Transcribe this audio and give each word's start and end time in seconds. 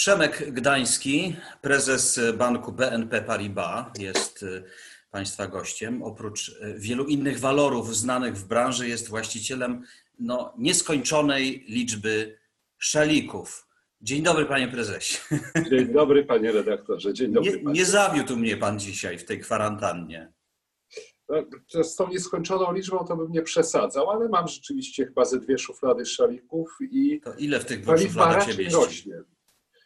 Przemek 0.00 0.52
Gdański, 0.52 1.36
prezes 1.62 2.20
banku 2.38 2.72
BNP 2.72 3.22
Paribas, 3.22 3.86
jest 3.98 4.42
y, 4.42 4.64
Państwa 5.10 5.46
gościem. 5.46 6.02
Oprócz 6.02 6.48
y, 6.48 6.74
wielu 6.78 7.04
innych 7.04 7.40
walorów 7.40 7.96
znanych 7.96 8.36
w 8.36 8.44
branży, 8.44 8.88
jest 8.88 9.08
właścicielem 9.08 9.82
no, 10.18 10.54
nieskończonej 10.58 11.64
liczby 11.68 12.38
szalików. 12.78 13.68
Dzień 14.00 14.22
dobry, 14.22 14.46
panie 14.46 14.68
prezesie. 14.68 15.18
Dzień 15.70 15.92
dobry, 15.92 16.24
panie 16.24 16.52
redaktorze. 16.52 17.14
Dzień 17.14 17.32
dobry. 17.32 17.62
Nie, 17.62 17.72
nie 17.72 17.84
zawiódł 17.84 18.36
mnie 18.36 18.56
pan 18.56 18.78
dzisiaj 18.78 19.18
w 19.18 19.24
tej 19.24 19.40
kwarantannie. 19.40 20.32
No, 21.28 21.84
z 21.84 21.96
tą 21.96 22.08
nieskończoną 22.08 22.72
liczbą 22.72 23.04
to 23.04 23.16
bym 23.16 23.32
nie 23.32 23.42
przesadzał, 23.42 24.10
ale 24.10 24.28
mam 24.28 24.48
rzeczywiście 24.48 25.06
chyba 25.06 25.24
ze 25.24 25.40
dwie 25.40 25.58
szuflady 25.58 26.06
szalików 26.06 26.78
i. 26.80 27.20
To 27.24 27.34
ile 27.34 27.60
w 27.60 27.64
tych 27.64 27.80
dwóch 27.80 28.00
szufladach 28.00 28.50
się 28.50 28.58
mieści? 28.58 28.76
rośnie. 28.76 29.22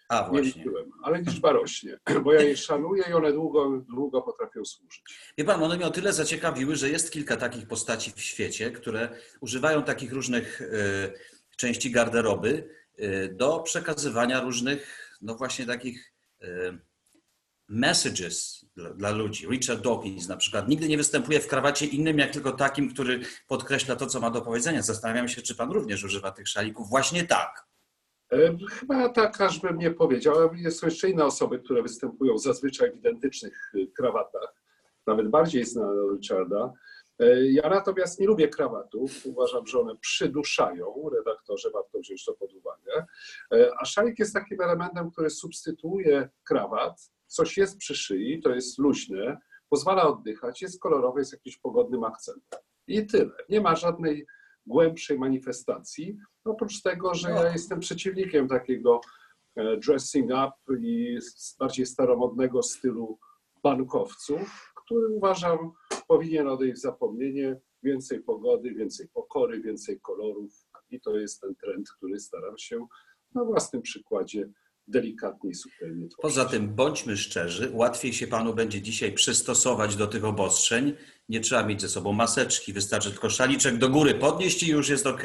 A, 0.08 0.20
nie 0.22 0.28
właśnie. 0.28 0.44
liczyłem, 0.44 0.90
ale 1.02 1.18
liczba 1.18 1.52
rośnie, 1.52 1.98
bo 2.24 2.32
ja 2.32 2.42
je 2.42 2.56
szanuję 2.56 3.04
i 3.10 3.12
one 3.12 3.32
długo, 3.32 3.82
długo 3.88 4.22
potrafią 4.22 4.64
służyć. 4.64 5.02
Wie 5.38 5.44
pan, 5.44 5.62
one 5.62 5.76
mnie 5.76 5.86
o 5.86 5.90
tyle 5.90 6.12
zaciekawiły, 6.12 6.76
że 6.76 6.90
jest 6.90 7.12
kilka 7.12 7.36
takich 7.36 7.68
postaci 7.68 8.12
w 8.16 8.20
świecie, 8.20 8.70
które 8.70 9.08
używają 9.40 9.82
takich 9.82 10.12
różnych 10.12 10.60
y, 10.60 11.12
części 11.56 11.90
garderoby 11.90 12.68
y, 12.98 13.34
do 13.36 13.60
przekazywania 13.60 14.40
różnych, 14.40 15.10
no 15.22 15.34
właśnie 15.34 15.66
takich 15.66 16.12
y, 16.42 16.78
messages 17.68 18.66
dla, 18.76 18.90
dla, 18.94 19.10
ludzi. 19.10 19.46
Richard 19.46 19.80
Dawkins 19.80 20.28
na 20.28 20.36
przykład 20.36 20.68
nigdy 20.68 20.88
nie 20.88 20.96
występuje 20.96 21.40
w 21.40 21.46
krawacie 21.46 21.86
innym, 21.86 22.18
jak 22.18 22.30
tylko 22.30 22.52
takim, 22.52 22.94
który 22.94 23.20
podkreśla 23.46 23.96
to, 23.96 24.06
co 24.06 24.20
ma 24.20 24.30
do 24.30 24.42
powiedzenia. 24.42 24.82
Zastanawiam 24.82 25.28
się, 25.28 25.42
czy 25.42 25.54
pan 25.54 25.70
również 25.70 26.04
używa 26.04 26.30
tych 26.30 26.48
szalików 26.48 26.88
właśnie 26.88 27.26
tak. 27.26 27.73
E, 28.32 28.56
chyba 28.70 29.08
tak, 29.08 29.40
aż 29.40 29.60
bym 29.60 29.78
nie 29.78 29.90
powiedział. 29.90 30.34
ale 30.38 30.70
Są 30.70 30.86
jeszcze 30.86 31.10
inne 31.10 31.24
osoby, 31.24 31.58
które 31.58 31.82
występują 31.82 32.38
zazwyczaj 32.38 32.92
w 32.92 32.96
identycznych 32.96 33.72
y, 33.74 33.86
krawatach, 33.96 34.54
nawet 35.06 35.28
bardziej 35.28 35.64
znane 35.64 36.02
od 36.02 36.12
Richarda. 36.16 36.72
E, 37.18 37.46
Ja 37.46 37.68
natomiast 37.70 38.20
nie 38.20 38.26
lubię 38.26 38.48
krawatów. 38.48 39.26
Uważam, 39.26 39.66
że 39.66 39.80
one 39.80 39.96
przyduszają. 39.96 41.10
Redaktorze, 41.16 41.70
warto 41.70 41.98
wziąć 41.98 42.24
to 42.24 42.34
pod 42.34 42.52
uwagę. 42.54 43.06
E, 43.52 43.70
A 43.80 43.84
szalik 43.84 44.18
jest 44.18 44.34
takim 44.34 44.60
elementem, 44.60 45.10
który 45.10 45.30
substytuuje 45.30 46.28
krawat. 46.44 47.10
Coś 47.26 47.56
jest 47.56 47.78
przy 47.78 47.94
szyi, 47.96 48.40
to 48.42 48.50
jest 48.54 48.78
luźne, 48.78 49.38
pozwala 49.68 50.08
oddychać, 50.08 50.62
jest 50.62 50.80
kolorowe, 50.80 51.20
jest 51.20 51.32
jakimś 51.32 51.58
pogodnym 51.58 52.04
akcentem. 52.04 52.60
I 52.86 53.06
tyle. 53.06 53.30
Nie 53.48 53.60
ma 53.60 53.76
żadnej 53.76 54.26
głębszej 54.66 55.18
manifestacji. 55.18 56.18
Oprócz 56.44 56.82
tego, 56.82 57.14
że 57.14 57.30
ja 57.30 57.52
jestem 57.52 57.80
przeciwnikiem 57.80 58.48
takiego 58.48 59.00
e, 59.56 59.76
dressing 59.76 60.30
up 60.30 60.78
i 60.80 61.18
bardziej 61.58 61.86
staromodnego 61.86 62.62
stylu 62.62 63.18
bankowców, 63.62 64.72
który 64.84 65.08
uważam 65.08 65.72
powinien 66.08 66.48
odejść 66.48 66.78
w 66.78 66.82
zapomnienie. 66.82 67.60
Więcej 67.82 68.22
pogody, 68.22 68.74
więcej 68.74 69.08
pokory, 69.08 69.60
więcej 69.60 70.00
kolorów 70.00 70.52
i 70.90 71.00
to 71.00 71.16
jest 71.16 71.40
ten 71.40 71.54
trend, 71.54 71.90
który 71.90 72.20
staram 72.20 72.58
się 72.58 72.86
na 73.34 73.44
własnym 73.44 73.82
przykładzie 73.82 74.48
delikatnie 74.88 75.50
i 75.50 75.54
subtelnie. 75.54 76.08
Poza 76.22 76.44
tym, 76.44 76.74
bądźmy 76.74 77.16
szczerzy, 77.16 77.70
łatwiej 77.72 78.12
się 78.12 78.26
panu 78.26 78.54
będzie 78.54 78.82
dzisiaj 78.82 79.12
przystosować 79.12 79.96
do 79.96 80.06
tych 80.06 80.24
obostrzeń. 80.24 80.96
Nie 81.28 81.40
trzeba 81.40 81.62
mieć 81.66 81.80
ze 81.80 81.88
sobą 81.88 82.12
maseczki, 82.12 82.72
wystarczy 82.72 83.10
tylko 83.10 83.30
szaliczek 83.30 83.78
do 83.78 83.88
góry 83.88 84.14
podnieść 84.14 84.62
i 84.62 84.70
już 84.70 84.88
jest 84.88 85.06
ok. 85.06 85.22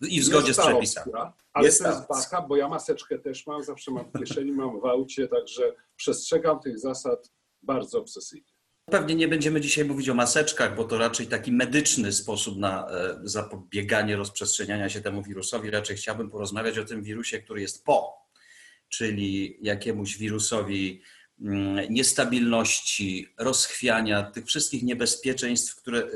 I 0.00 0.20
w 0.20 0.24
zgodzie 0.24 0.48
Jest 0.48 0.60
z 0.60 0.66
przepisami. 0.66 1.12
opcja, 1.12 1.32
ale 1.52 1.66
Jest 1.66 1.82
to 1.82 1.88
jest 1.88 2.08
baka, 2.08 2.42
bo 2.42 2.56
ja 2.56 2.68
maseczkę 2.68 3.18
też 3.18 3.46
mam, 3.46 3.64
zawsze 3.64 3.90
mam 3.90 4.04
w 4.04 4.18
kieszeni, 4.18 4.52
mam 4.52 4.80
w 4.80 4.84
aucie, 4.84 5.28
także 5.28 5.74
przestrzegam 5.96 6.60
tych 6.60 6.78
zasad 6.78 7.30
bardzo 7.62 7.98
obsesyjnie. 7.98 8.52
Pewnie 8.84 9.14
nie 9.14 9.28
będziemy 9.28 9.60
dzisiaj 9.60 9.84
mówić 9.84 10.08
o 10.08 10.14
maseczkach, 10.14 10.76
bo 10.76 10.84
to 10.84 10.98
raczej 10.98 11.26
taki 11.26 11.52
medyczny 11.52 12.12
sposób 12.12 12.58
na 12.58 12.90
e, 12.90 13.20
zapobieganie 13.22 14.16
rozprzestrzeniania 14.16 14.88
się 14.88 15.00
temu 15.00 15.22
wirusowi. 15.22 15.70
Raczej 15.70 15.96
chciałbym 15.96 16.30
porozmawiać 16.30 16.78
o 16.78 16.84
tym 16.84 17.02
wirusie, 17.02 17.38
który 17.38 17.60
jest 17.60 17.84
po, 17.84 18.21
czyli 18.92 19.58
jakiemuś 19.62 20.16
wirusowi 20.16 21.02
mm, 21.40 21.92
niestabilności, 21.94 23.28
rozchwiania, 23.38 24.22
tych 24.22 24.46
wszystkich 24.46 24.82
niebezpieczeństw, 24.82 25.76
które, 25.76 25.98
e, 25.98 26.08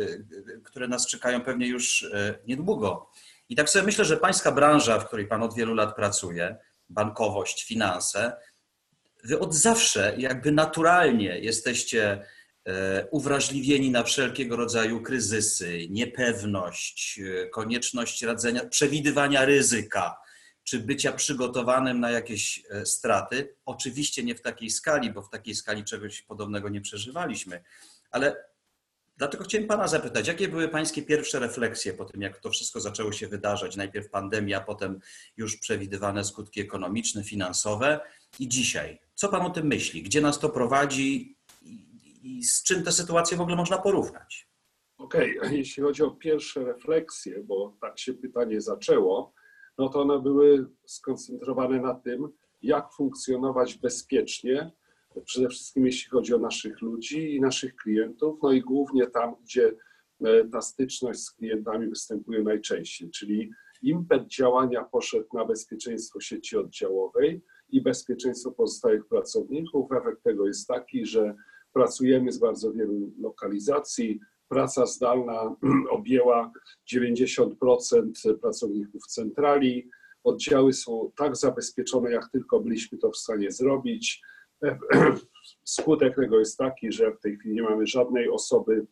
które 0.65 0.89
nas 0.89 1.07
czekają 1.07 1.41
pewnie 1.41 1.67
już 1.67 2.03
e, 2.03 2.39
niedługo. 2.47 3.11
I 3.49 3.57
tak 3.57 3.71
sobie 3.71 3.85
myślę, 3.85 4.05
że 4.05 4.17
pańska 4.17 4.53
branża, 4.53 4.99
w 4.99 5.07
której 5.07 5.27
pan 5.27 5.43
od 5.43 5.55
wielu 5.55 5.75
lat 5.75 5.97
pracuje, 5.97 6.57
bankowość, 6.89 7.65
finanse, 7.65 8.37
wy 9.25 9.39
od 9.39 9.55
zawsze 9.55 10.15
jakby 10.19 10.53
naturalnie 10.53 11.39
jesteście 11.39 12.25
e, 12.65 13.07
uwrażliwieni 13.11 13.91
na 13.91 14.03
wszelkiego 14.03 14.57
rodzaju 14.57 15.03
kryzysy, 15.03 15.87
niepewność, 15.91 17.21
konieczność 17.53 18.23
radzenia, 18.23 18.65
przewidywania 18.65 19.45
ryzyka, 19.45 20.26
czy 20.67 20.81
bycia 20.81 21.13
przygotowanym 21.13 22.01
na 22.01 22.11
jakieś 22.11 22.65
e, 22.71 22.87
straty. 22.87 23.57
Oczywiście 23.67 24.25
nie 24.25 24.35
w 24.35 24.41
takiej 24.41 24.71
skali, 24.71 25.13
bo 25.13 25.23
w 25.23 25.31
takiej 25.31 25.55
skali 25.55 25.85
czegoś 25.85 26.23
podobnego 26.23 26.69
nie 26.69 26.81
przeżywaliśmy, 26.81 27.63
ale 28.11 28.45
dlatego 29.17 29.45
chciałem 29.45 29.67
Pana 29.67 29.89
zapytać, 29.89 30.29
jakie 30.29 30.49
były 30.49 30.69
Pańskie 30.69 31.03
pierwsze 31.03 31.39
refleksje 31.39 31.93
po 31.93 32.05
tym, 32.05 32.23
jak 32.23 32.39
to 32.39 32.51
wszystko 32.51 32.81
zaczęło 32.81 33.13
się 33.13 33.29
wydarzać? 33.29 33.77
Najpierw 33.77 34.11
pandemia, 34.11 34.61
potem 34.61 35.01
już 35.37 35.57
przewidywane 35.57 36.25
skutki 36.25 36.61
ekonomiczne, 36.61 37.25
finansowe 37.25 38.01
i 38.39 38.49
dzisiaj. 38.49 38.99
Co 39.15 39.29
Pan 39.29 39.43
o 39.43 39.51
tym 39.51 39.67
myśli? 39.67 40.03
Gdzie 40.03 40.21
nas 40.21 40.39
to 40.39 40.49
prowadzi 40.49 41.37
i, 42.23 42.45
z 42.45 42.63
czym 42.63 42.83
tę 42.83 42.93
sytuację 42.93 43.37
w 43.37 43.41
ogóle 43.41 43.57
można 43.57 43.79
porównać? 43.79 44.49
Okej, 44.99 45.39
a 45.43 45.47
jeśli 45.47 45.83
chodzi 45.83 46.03
o 46.03 46.11
pierwsze 46.11 46.65
refleksje, 46.65 47.45
bo 47.45 47.77
tak 47.81 47.99
się 47.99 48.15
pytanie 48.15 48.61
zaczęło, 48.61 49.33
no 49.79 49.89
to 49.89 50.03
one 50.03 50.23
były 50.23 50.67
skoncentrowane 50.87 51.81
na 51.81 51.95
tym, 51.95 52.29
jak 52.63 52.93
funkcjonować 52.93 53.79
bezpiecznie, 53.79 54.73
przede 55.25 55.49
wszystkim 55.49 55.87
jeśli 55.87 56.11
chodzi 56.11 56.35
o 56.35 56.39
naszych 56.39 56.83
ludzi 56.83 57.35
i 57.35 57.41
naszych 57.41 57.77
klientów, 57.77 58.39
no 58.43 58.53
i 58.53 58.61
głównie 58.61 59.07
tam, 59.07 59.35
gdzie 59.45 59.73
e, 60.25 60.45
ta 60.49 60.63
styczność 60.63 61.21
z 61.21 61.31
klientami 61.31 61.89
występuje 61.89 62.43
najczęściej, 62.43 63.11
czyli 63.11 63.51
impet 63.83 64.27
działania 64.27 64.85
poszedł 64.85 65.27
na 65.35 65.45
bezpieczeństwo 65.45 66.21
sieci 66.21 66.57
oddziałowej 66.57 67.43
i 67.69 67.81
bezpieczeństwo 67.81 68.53
pozostałych 68.53 69.07
pracowników. 69.07 69.93
Efekt 69.93 70.23
tego 70.23 70.47
jest 70.47 70.69
taki, 70.69 71.07
że 71.07 71.35
pracujemy 71.73 72.33
z 72.33 72.39
bardzo 72.39 72.73
wielu 72.73 73.13
lokalizacji, 73.21 74.21
praca 74.49 74.87
zdalna 74.87 75.57
objęła 75.91 76.53
90% 76.95 77.51
pracowników 78.41 79.07
centrali. 79.07 79.89
Oddziały 80.25 80.73
są 80.73 81.13
tak 81.17 81.37
zabezpieczone, 81.37 82.11
jak 82.11 82.29
tylko 82.31 82.61
byliśmy 82.61 82.99
to 82.99 83.11
w 83.11 83.17
stanie 83.17 83.51
zrobić. 83.51 84.23
Skutek 85.65 86.17
tego 86.17 86.39
jest 86.39 86.59
taki, 86.59 86.93
że 86.93 87.13
w 87.13 87.21
tej 87.21 87.37
chwili 87.37 87.55
nie 87.55 87.63
mamy 87.63 87.87
żadnej 87.87 88.29
osoby 88.29 88.87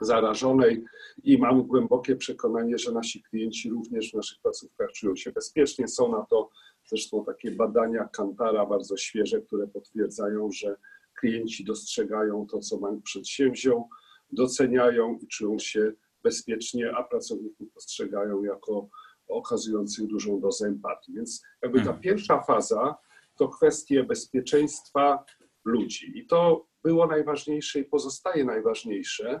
zarażonej 0.00 0.84
i 1.24 1.38
mam 1.38 1.62
głębokie 1.62 2.16
przekonanie, 2.16 2.78
że 2.78 2.92
nasi 2.92 3.22
klienci 3.22 3.70
również 3.70 4.10
w 4.10 4.14
naszych 4.14 4.38
placówkach 4.42 4.92
czują 4.92 5.16
się 5.16 5.32
bezpiecznie. 5.32 5.88
Są 5.88 6.12
na 6.12 6.26
to 6.30 6.50
zresztą 6.88 7.24
takie 7.24 7.50
badania 7.50 8.08
Kantara 8.12 8.66
bardzo 8.66 8.96
świeże, 8.96 9.40
które 9.40 9.66
potwierdzają, 9.66 10.50
że 10.52 10.76
klienci 11.20 11.64
dostrzegają 11.64 12.46
to, 12.46 12.58
co 12.58 12.78
bank 12.78 13.02
przedsięwziął 13.02 13.88
doceniają 14.32 15.18
i 15.22 15.26
czują 15.26 15.58
się 15.58 15.92
bezpiecznie, 16.22 16.92
a 16.96 17.04
pracowników 17.04 17.72
postrzegają 17.74 18.42
jako 18.42 18.88
okazujących 19.28 20.06
dużą 20.06 20.40
dozę 20.40 20.66
empatii. 20.66 21.12
Więc 21.14 21.42
jakby 21.62 21.78
ta 21.78 21.84
Mhm. 21.84 22.00
pierwsza 22.00 22.40
faza 22.42 22.96
to 23.36 23.48
kwestie 23.48 24.04
bezpieczeństwa 24.04 25.24
ludzi. 25.64 26.18
I 26.18 26.26
to 26.26 26.66
było 26.84 27.06
najważniejsze 27.06 27.78
i 27.80 27.84
pozostaje 27.84 28.44
najważniejsze. 28.44 29.40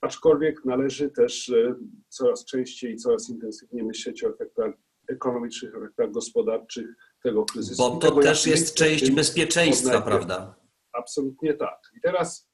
Aczkolwiek 0.00 0.64
należy 0.64 1.10
też 1.10 1.48
e, 1.48 1.74
coraz 2.08 2.44
częściej 2.44 2.92
i 2.92 2.96
coraz 2.96 3.28
intensywniej 3.28 3.84
myśleć 3.84 4.24
o 4.24 4.28
efektach 4.28 4.74
ekonomicznych, 5.08 5.74
efektach 5.74 6.10
gospodarczych 6.10 6.86
tego 7.22 7.44
kryzysu. 7.44 7.82
Bo 7.82 7.90
to 7.90 8.08
tego, 8.08 8.22
też 8.22 8.46
jest 8.46 8.74
część 8.74 9.10
bezpieczeństwa, 9.10 10.00
prawda? 10.02 10.54
Absolutnie 10.92 11.54
tak. 11.54 11.78
I 11.96 12.00
teraz 12.00 12.51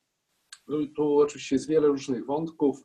tu, 0.97 1.19
oczywiście 1.19 1.57
jest 1.57 1.69
wiele 1.69 1.89
różnych 1.89 2.27
wątków, 2.27 2.85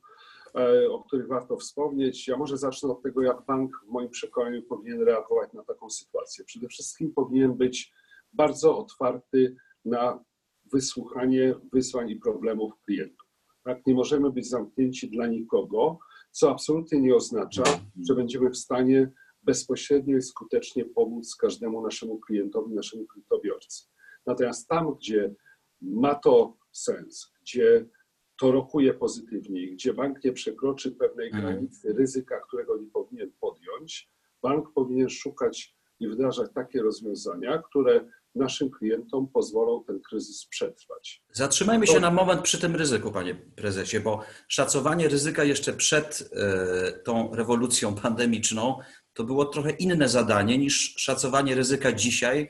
e, 0.56 0.90
o 0.90 1.04
których 1.04 1.28
warto 1.28 1.58
wspomnieć. 1.58 2.28
Ja 2.28 2.38
może 2.38 2.58
zacznę 2.58 2.90
od 2.90 3.02
tego, 3.02 3.22
jak 3.22 3.46
bank 3.46 3.72
w 3.88 3.92
moim 3.92 4.10
przekonaniu 4.10 4.64
powinien 4.64 5.02
reagować 5.02 5.54
na 5.54 5.64
taką 5.64 5.90
sytuację. 5.90 6.46
Przede 6.46 6.68
wszystkim 6.68 7.14
powinien 7.14 7.54
być 7.54 7.94
bardzo 8.34 8.78
otwarty 8.78 9.56
na 9.86 10.24
wysłuchanie 10.72 11.56
wyzwań 11.74 12.10
i 12.10 12.16
problemów 12.16 12.74
klientów. 12.86 13.28
Tak? 13.64 13.86
Nie 13.88 13.94
możemy 13.94 14.32
być 14.32 14.50
zamknięci 14.50 15.10
dla 15.10 15.28
nikogo, 15.28 16.00
co 16.32 16.52
absolutnie 16.52 17.02
nie 17.02 17.16
oznacza, 17.16 17.64
że 18.08 18.16
będziemy 18.16 18.50
w 18.50 18.58
stanie 18.58 19.12
bezpośrednio 19.44 20.18
i 20.18 20.22
skutecznie 20.22 20.86
pomóc 20.86 21.36
każdemu 21.36 21.82
naszemu 21.82 22.20
klientowi, 22.20 22.74
naszemu 22.74 23.06
kredytobiorcy. 23.06 23.84
Natomiast 24.26 24.68
tam, 24.68 24.96
gdzie 24.96 25.34
ma 25.82 26.16
to 26.16 26.58
sens, 26.74 27.32
gdzie 27.42 27.86
to 28.40 28.52
rokuje 28.52 28.94
pozytywnie, 28.94 29.68
gdzie 29.68 29.94
bank 29.94 30.24
nie 30.24 30.34
przekroczy 30.34 30.92
pewnej 30.92 31.28
Mhm. 31.28 31.44
granicy 31.44 31.94
ryzyka, 31.94 32.40
którego 32.48 32.78
nie 32.78 32.88
powinien 32.88 33.32
podjąć, 33.42 34.10
bank 34.42 34.74
powinien 34.74 35.10
szukać 35.10 35.76
i 36.00 36.08
wdrażać 36.08 36.52
takie 36.56 36.82
rozwiązania, 36.82 37.58
które 37.70 38.06
naszym 38.36 38.72
klientom 38.72 39.28
pozwolą 39.28 39.84
ten 39.84 40.00
kryzys 40.02 40.46
przetrwać. 40.46 41.24
Zatrzymajmy 41.32 41.88
się 41.88 42.00
na 42.00 42.12
moment 42.12 42.42
przy 42.42 42.62
tym 42.62 42.76
ryzyku, 42.76 43.12
panie 43.12 43.36
prezesie, 43.36 44.00
bo 44.00 44.24
szacowanie 44.48 45.08
ryzyka 45.08 45.44
jeszcze 45.44 45.74
przed 45.74 46.30
e, 46.32 46.92
tą 46.92 47.36
rewolucją 47.36 47.96
pandemiczną 47.96 48.80
to 49.14 49.24
było 49.24 49.46
trochę 49.46 49.72
inne 49.72 50.10
zadanie 50.10 50.58
niż 50.58 50.96
szacowanie 50.98 51.56
ryzyka 51.56 51.92
dzisiaj, 51.92 52.50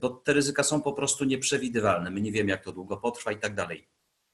bo 0.00 0.10
te 0.10 0.32
ryzyka 0.32 0.62
są 0.62 0.82
po 0.82 0.92
prostu 0.92 1.24
nieprzewidywalne. 1.24 2.10
My 2.10 2.20
nie 2.20 2.32
wiemy, 2.32 2.50
jak 2.50 2.64
to 2.64 2.72
długo 2.72 2.96
potrwa 2.96 3.32
i 3.32 3.38
tak 3.38 3.54
dalej. 3.54 3.88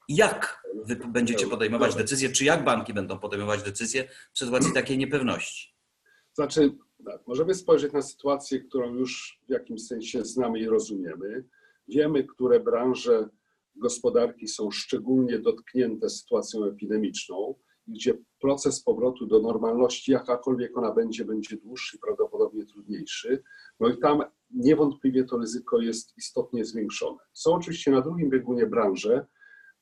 Jak 0.08 0.66
wy 0.84 0.96
będziecie 0.96 1.46
podejmować 1.46 1.94
decyzje, 1.94 2.28
czy 2.28 2.44
jak 2.44 2.64
banki 2.64 2.94
będą 2.94 3.18
podejmować 3.18 3.62
decyzje 3.62 4.08
w 4.32 4.38
sytuacji 4.38 4.72
takiej 4.72 4.98
niepewności? 4.98 5.74
Znaczy, 6.34 6.76
tak, 7.04 7.26
możemy 7.26 7.54
spojrzeć 7.54 7.92
na 7.92 8.02
sytuację, 8.02 8.60
którą 8.60 8.94
już 8.94 9.40
w 9.48 9.50
jakimś 9.50 9.86
sensie 9.86 10.24
znamy 10.24 10.60
i 10.60 10.66
rozumiemy. 10.66 11.44
Wiemy, 11.88 12.24
które 12.24 12.60
branże 12.60 13.28
gospodarki 13.76 14.48
są 14.48 14.70
szczególnie 14.70 15.38
dotknięte 15.38 16.10
sytuacją 16.10 16.64
epidemiczną, 16.64 17.54
gdzie 17.86 18.14
proces 18.40 18.82
powrotu 18.82 19.26
do 19.26 19.40
normalności, 19.40 20.12
jakakolwiek 20.12 20.78
ona 20.78 20.92
będzie, 20.92 21.24
będzie 21.24 21.56
dłuższy 21.56 21.96
i 21.96 22.00
prawdopodobnie 22.00 22.66
trudniejszy. 22.66 23.42
No 23.80 23.88
i 23.88 23.98
tam 23.98 24.22
niewątpliwie 24.54 25.24
to 25.24 25.38
ryzyko 25.38 25.80
jest 25.80 26.18
istotnie 26.18 26.64
zwiększone. 26.64 27.18
Są 27.32 27.54
oczywiście 27.54 27.90
na 27.90 28.00
drugim 28.00 28.30
biegunie 28.30 28.66
branże, 28.66 29.26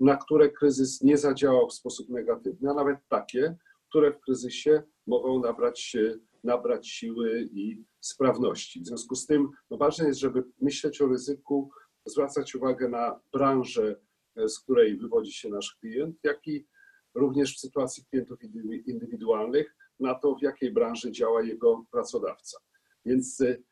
na 0.01 0.17
które 0.17 0.51
kryzys 0.51 1.03
nie 1.03 1.19
zadziałał 1.19 1.69
w 1.69 1.75
sposób 1.75 2.09
negatywny, 2.09 2.71
a 2.71 2.75
nawet 2.75 2.99
takie, 3.09 3.57
które 3.89 4.13
w 4.13 4.21
kryzysie 4.21 4.83
mogą 5.07 5.41
nabrać, 5.41 5.97
nabrać 6.45 6.89
siły 6.89 7.49
i 7.53 7.85
sprawności. 8.01 8.81
W 8.81 8.87
związku 8.87 9.15
z 9.15 9.27
tym 9.27 9.49
no 9.71 9.77
ważne 9.77 10.07
jest, 10.07 10.21
żeby 10.21 10.45
myśleć 10.61 11.03
o 11.03 11.07
ryzyku, 11.07 11.71
zwracać 12.07 12.55
uwagę 12.55 12.89
na 12.89 13.21
branżę, 13.33 14.01
z 14.37 14.61
której 14.61 14.97
wywodzi 14.97 15.33
się 15.33 15.49
nasz 15.49 15.77
klient, 15.81 16.17
jak 16.25 16.47
i 16.47 16.67
również 17.15 17.57
w 17.57 17.61
sytuacji 17.61 18.05
klientów 18.05 18.39
indywi- 18.43 18.83
indywidualnych 18.87 19.77
na 20.01 20.15
to, 20.15 20.35
w 20.35 20.43
jakiej 20.43 20.73
branży 20.73 21.13
działa 21.13 21.43
jego 21.43 21.85
pracodawca. 21.91 22.59
Więc 23.05 23.41
y, 23.41 23.63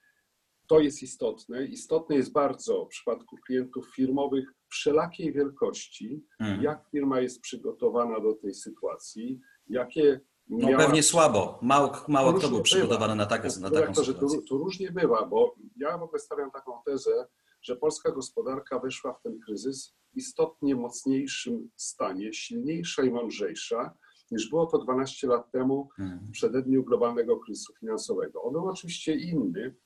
to 0.68 0.80
jest 0.80 1.02
istotne. 1.02 1.64
Istotne 1.66 2.16
jest 2.16 2.32
bardzo 2.32 2.84
w 2.84 2.88
przypadku 2.88 3.36
klientów 3.46 3.88
firmowych 3.94 4.52
wszelakiej 4.68 5.32
wielkości, 5.32 6.24
Hmm. 6.38 6.62
jak 6.62 6.84
firma 6.90 7.20
jest 7.20 7.40
przygotowana 7.40 8.20
do 8.20 8.32
tej 8.34 8.54
sytuacji, 8.54 9.40
jakie 9.68 10.20
No 10.48 10.68
miała- 10.68 10.84
pewnie 10.84 11.02
słabo. 11.02 11.58
Mało, 11.62 11.92
mało 12.08 12.32
kto 12.32 12.40
był 12.40 12.50
bywa. 12.50 12.62
przygotowany 12.62 13.14
na, 13.14 13.26
tak, 13.26 13.44
na 13.44 13.50
taką 13.50 13.70
Dyrektorze, 13.70 14.12
sytuację. 14.12 14.38
tu, 14.38 14.44
tu 14.44 14.58
różnie 14.58 14.90
bywa, 14.92 15.26
bo 15.26 15.54
ja 15.76 15.98
w 15.98 16.02
ogóle 16.02 16.18
stawiam 16.18 16.50
taką 16.50 16.72
tezę, 16.86 17.26
że 17.62 17.76
polska 17.76 18.12
gospodarka 18.12 18.78
weszła 18.78 19.12
w 19.14 19.22
ten 19.22 19.38
kryzys 19.40 19.94
w 20.14 20.16
istotnie 20.16 20.76
mocniejszym 20.76 21.70
stanie, 21.76 22.32
silniejsza 22.32 23.02
i 23.02 23.10
mądrzejsza, 23.10 23.94
niż 24.30 24.50
było 24.50 24.66
to 24.66 24.78
12 24.78 25.26
lat 25.26 25.50
temu 25.52 25.88
Hmm. 25.96 26.18
w 26.18 26.30
przededniu 26.30 26.84
globalnego 26.84 27.36
kryzysu 27.38 27.72
finansowego. 27.80 28.42
On 28.42 28.52
był 28.52 28.68
oczywiście 28.68 29.14
inny, 29.16 29.76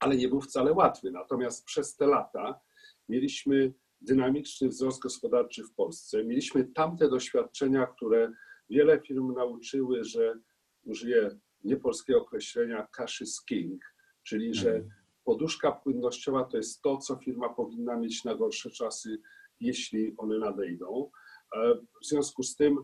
ale 0.00 0.16
nie 0.16 0.28
był 0.28 0.40
wcale 0.40 0.72
łatwy. 0.72 1.10
Natomiast 1.10 1.64
przez 1.64 1.96
te 1.96 2.06
lata 2.06 2.60
mieliśmy 3.08 3.72
dynamiczny 4.00 4.68
wzrost 4.68 5.00
gospodarczy 5.02 5.64
w 5.64 5.74
Polsce. 5.74 6.24
Mieliśmy 6.24 6.64
tamte 6.64 7.08
doświadczenia, 7.08 7.86
które 7.86 8.32
wiele 8.70 9.00
firm 9.00 9.32
nauczyły, 9.34 10.04
że 10.04 10.38
użyję 10.84 11.38
niepolskiego 11.64 12.20
określenia 12.22 12.86
cash 12.92 13.20
is 13.20 13.44
king, 13.44 13.82
czyli 14.22 14.54
że 14.54 14.70
Mhm. 14.70 14.90
poduszka 15.24 15.72
płynnościowa 15.72 16.44
to 16.44 16.56
jest 16.56 16.82
to, 16.82 16.96
co 16.98 17.16
firma 17.16 17.48
powinna 17.48 17.96
mieć 17.96 18.24
na 18.24 18.34
gorsze 18.34 18.70
czasy, 18.70 19.18
jeśli 19.60 20.14
one 20.16 20.38
nadejdą. 20.38 21.10
E, 21.56 21.74
W 21.74 22.06
związku 22.06 22.42
z 22.42 22.56
tym 22.56 22.76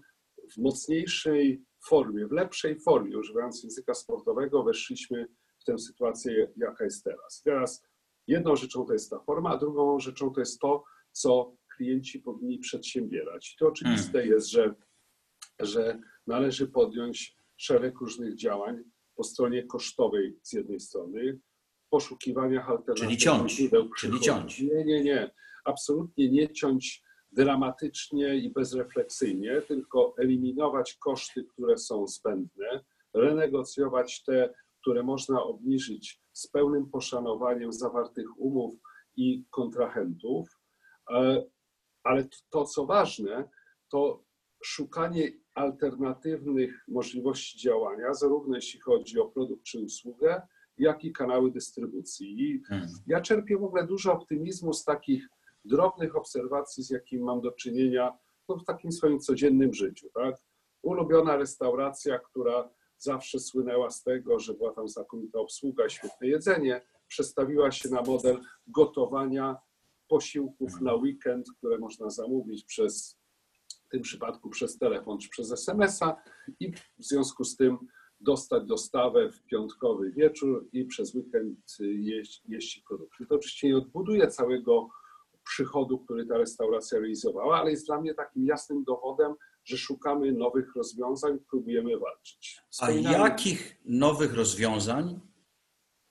w 0.53 0.57
mocniejszej 0.59 1.63
formie, 1.89 2.27
w 2.27 2.33
lepszej 2.33 2.81
formie, 2.81 3.19
używając 3.19 3.63
języka 3.63 3.95
sportowego, 3.95 4.63
weszliśmy 4.63 5.27
tę 5.67 5.79
sytuację, 5.79 6.53
jaka 6.57 6.85
jest 6.85 7.05
teraz. 7.05 7.43
Teraz 7.43 7.87
jedną 8.27 8.57
rzeczą 8.57 8.87
to 8.87 8.93
jest 8.93 9.11
ta 9.11 9.19
forma, 9.19 9.51
a 9.51 9.59
drugą 9.59 10.01
rzeczą 10.01 10.31
to 10.31 10.41
jest 10.41 10.61
to, 10.61 10.85
co 11.13 11.57
klienci 11.77 12.21
powinni 12.21 12.59
przedsiębierać. 12.59 13.53
I 13.55 13.57
to 13.59 13.69
oczywiste 13.69 14.27
jest, 14.27 14.51
że, 14.51 14.75
że 15.61 16.01
należy 16.27 16.69
podjąć 16.69 17.37
szereg 17.57 18.01
różnych 18.01 18.37
działań 18.37 18.83
po 19.15 19.25
stronie 19.25 19.67
kosztowej 19.67 20.39
z 20.43 20.53
jednej 20.53 20.81
strony, 20.81 21.41
poszukiwania 21.91 22.67
alternatywnych 22.67 23.19
ciąć, 23.19 23.53
źródeł 23.53 23.91
czyli 23.99 24.21
ciąć. 24.21 24.61
Nie, 24.61 24.85
nie, 24.85 25.05
nie. 25.05 25.31
Absolutnie 25.65 26.31
nie 26.31 26.53
ciąć 26.53 27.03
dramatycznie 27.33 28.37
i 28.37 28.51
bezrefleksyjnie, 28.51 29.63
tylko 29.63 30.15
eliminować 30.19 30.95
koszty, 30.95 31.45
które 31.45 31.79
są 31.79 32.07
zbędne, 32.07 32.85
renegocjować 33.15 34.23
te, 34.23 34.55
które 34.87 35.03
można 35.03 35.43
obniżyć 35.43 36.21
z 36.33 36.49
pełnym 36.49 36.91
poszanowaniem 36.91 37.73
zawartych 37.73 38.41
umów 38.41 38.75
i 39.17 39.45
kontrahentów. 39.51 40.61
E, 41.11 41.45
Ale 42.05 42.29
to, 42.51 42.65
co 42.65 42.87
ważne, 42.87 43.49
to 43.91 44.25
szukanie 44.65 45.33
alternatywnych 45.55 46.85
możliwości 46.89 47.59
działania, 47.59 48.15
zarówno 48.15 48.57
jeśli 48.57 48.81
chodzi 48.81 49.21
o 49.21 49.29
produkt 49.29 49.63
czy 49.63 49.79
usługę, 49.79 50.43
jak 50.79 51.05
i 51.05 51.13
kanały 51.13 51.51
dystrybucji. 51.51 52.41
I 52.41 52.63
Hmm. 52.65 52.89
ja 53.07 53.21
czerpię 53.21 53.59
w 53.59 53.65
ogóle 53.65 53.87
dużo 53.87 54.13
optymizmu 54.13 54.73
z 54.73 54.85
takich 54.85 55.29
drobnych 55.65 56.17
obserwacji, 56.17 56.85
z 56.85 56.91
jakimi 56.91 57.23
mam 57.23 57.41
do 57.41 57.53
czynienia 57.53 58.19
no, 58.49 58.57
w 58.57 58.65
takim 58.65 58.93
swoim 58.93 59.21
codziennym 59.21 59.75
życiu. 59.75 60.11
Tak? 60.15 60.37
Ulubiona 60.83 61.37
restauracja, 61.37 62.19
która 62.19 62.76
zawsze 62.99 63.39
słynęła 63.39 63.91
z 63.91 64.03
tego, 64.03 64.39
że 64.39 64.55
była 64.55 64.73
tam 64.73 64.89
znakomita 64.89 65.39
obsługa, 65.39 65.89
świetne 65.89 66.29
jedzenie, 66.29 66.81
przestawiła 67.09 67.71
się 67.71 67.89
na 67.89 68.03
model 68.03 68.41
gotowania 68.67 69.57
posiłków 70.09 70.81
na 70.81 70.95
weekend, 70.95 71.47
które 71.59 71.79
można 71.79 72.11
zamówić 72.11 72.65
przez, 72.65 73.19
w 73.87 73.89
tym 73.89 74.03
przypadku 74.03 74.51
przez 74.51 74.79
telefon 74.79 75.19
czy 75.19 75.29
przez 75.29 75.53
SMS-a 75.53 76.17
i 76.61 76.73
w 76.73 76.81
związku 76.99 77.45
z 77.45 77.57
tym 77.57 77.79
dostać 78.21 78.67
dostawę 78.67 79.31
w 79.33 79.45
piątkowy 79.45 80.11
wieczór 80.11 80.69
i 80.73 80.85
przez 80.85 81.15
weekend 81.15 81.59
y, 81.81 81.95
jeść, 81.95 82.43
jeść 82.49 82.83
produkty. 82.89 83.27
To 83.27 83.35
oczywiście 83.35 83.69
nie 83.69 83.77
odbuduje 83.77 84.29
całego 84.29 84.89
przychodu, 85.45 85.99
który 85.99 86.27
ta 86.27 86.39
restauracja 86.39 86.99
realizowała, 86.99 87.61
ale 87.61 87.71
jest 87.71 87.87
dla 87.87 88.01
mnie 88.01 88.15
takim 88.15 88.47
jasnym 88.47 88.85
dowodem, 88.85 89.35
że 89.67 89.77
szukamy 89.79 90.33
nowych 90.33 90.75
rozwiązań, 90.77 91.39
próbujemy 91.51 91.99
walczyć. 91.99 92.61
A 92.61 92.71
Wspominałem- 92.71 93.21
jakich 93.21 93.77
nowych 93.85 94.35
rozwiązań 94.35 95.21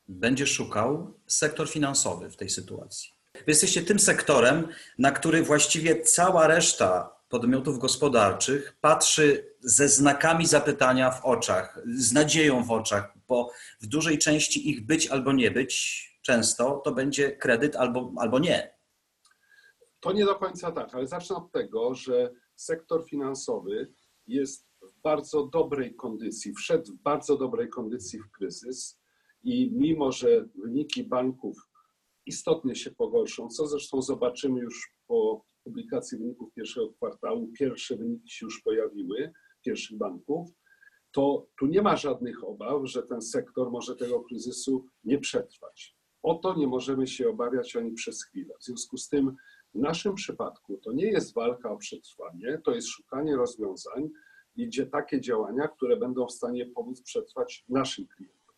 będzie 0.08 0.48
szukał 0.48 1.20
sektor 1.28 1.70
finansowy 1.70 2.30
w 2.30 2.36
tej 2.38 2.50
sytuacji? 2.50 3.12
Wy 3.34 3.44
jesteście 3.48 3.82
tym 3.82 4.00
sektorem, 4.00 4.68
na 4.98 5.12
który 5.12 5.44
właściwie 5.44 6.02
cała 6.02 6.48
reszta 6.48 7.16
podmiotów 7.30 7.80
gospodarczych 7.80 8.78
patrzy 8.82 9.56
ze 9.60 9.90
znakami 9.90 10.46
zapytania 10.46 11.12
w 11.12 11.26
oczach, 11.26 11.80
z 11.96 12.14
nadzieją 12.14 12.64
w 12.64 12.72
oczach, 12.72 13.14
bo 13.28 13.52
w 13.82 13.88
dużej 13.88 14.18
części 14.18 14.70
ich 14.70 14.86
być 14.86 15.08
albo 15.08 15.34
nie 15.34 15.52
być 15.52 16.06
często 16.22 16.82
to 16.86 16.92
będzie 16.92 17.32
kredyt 17.38 17.76
albo, 17.76 18.14
albo 18.18 18.40
nie. 18.40 18.76
To 20.00 20.14
nie 20.14 20.26
do 20.26 20.36
końca 20.36 20.72
tak, 20.72 20.96
ale 20.96 21.08
zacznę 21.08 21.36
od 21.36 21.52
tego, 21.52 21.96
że 21.96 22.32
sektor 22.56 23.06
finansowy 23.10 23.94
jest 24.28 24.68
w 24.82 25.02
bardzo 25.02 25.48
dobrej 25.48 25.96
kondycji, 25.96 26.54
wszedł 26.54 26.92
w 26.94 27.02
bardzo 27.02 27.38
dobrej 27.38 27.70
kondycji 27.70 28.20
w 28.20 28.32
kryzys 28.32 29.00
i 29.44 29.72
mimo, 29.74 30.12
że 30.12 30.46
wyniki 30.56 31.04
banków 31.04 31.58
istotnie 32.26 32.76
się 32.76 32.92
pogorszą, 32.92 33.50
co 33.50 33.68
zresztą 33.68 34.02
zobaczymy 34.02 34.60
już 34.60 34.94
po 35.08 35.46
publikacji 35.64 36.18
wyników 36.18 36.54
pierwszego 36.54 36.94
kwartału, 36.94 37.52
pierwsze 37.60 37.98
wyniki 37.98 38.30
się 38.30 38.46
już 38.46 38.62
pojawiły 38.62 39.32
pierwszych 39.66 39.98
banków, 39.98 40.50
to 41.12 41.48
tu 41.60 41.66
nie 41.66 41.82
ma 41.82 41.96
żadnych 41.96 42.44
obaw, 42.44 42.82
że 42.84 43.04
ten 43.04 43.22
sektor 43.22 43.72
może 43.72 43.96
tego 43.96 44.24
kryzysu 44.24 44.86
nie 45.04 45.20
przetrwać. 45.20 45.96
O 46.24 46.36
to 46.36 46.56
nie 46.56 46.68
możemy 46.68 47.08
się 47.08 47.30
obawiać 47.30 47.76
ani 47.76 47.94
przez 47.94 48.24
chwilę. 48.24 48.54
W 48.60 48.64
związku 48.64 48.98
z 48.98 49.10
tym 49.10 49.36
w 49.76 49.80
naszym 49.80 50.16
przypadku 50.16 50.78
to 50.78 50.94
nie 50.94 51.06
jest 51.06 51.34
walka 51.34 51.72
o 51.72 51.78
przetrwanie, 51.78 52.62
to 52.64 52.76
jest 52.76 52.88
szukanie 52.88 53.36
rozwiązań, 53.36 54.10
idzie 54.56 54.86
takie 54.86 55.22
działania, 55.22 55.68
które 55.68 55.98
będą 55.98 56.28
w 56.28 56.32
stanie 56.32 56.66
pomóc 56.66 57.02
przetrwać 57.02 57.66
naszym 57.70 58.08
klientom. 58.08 58.56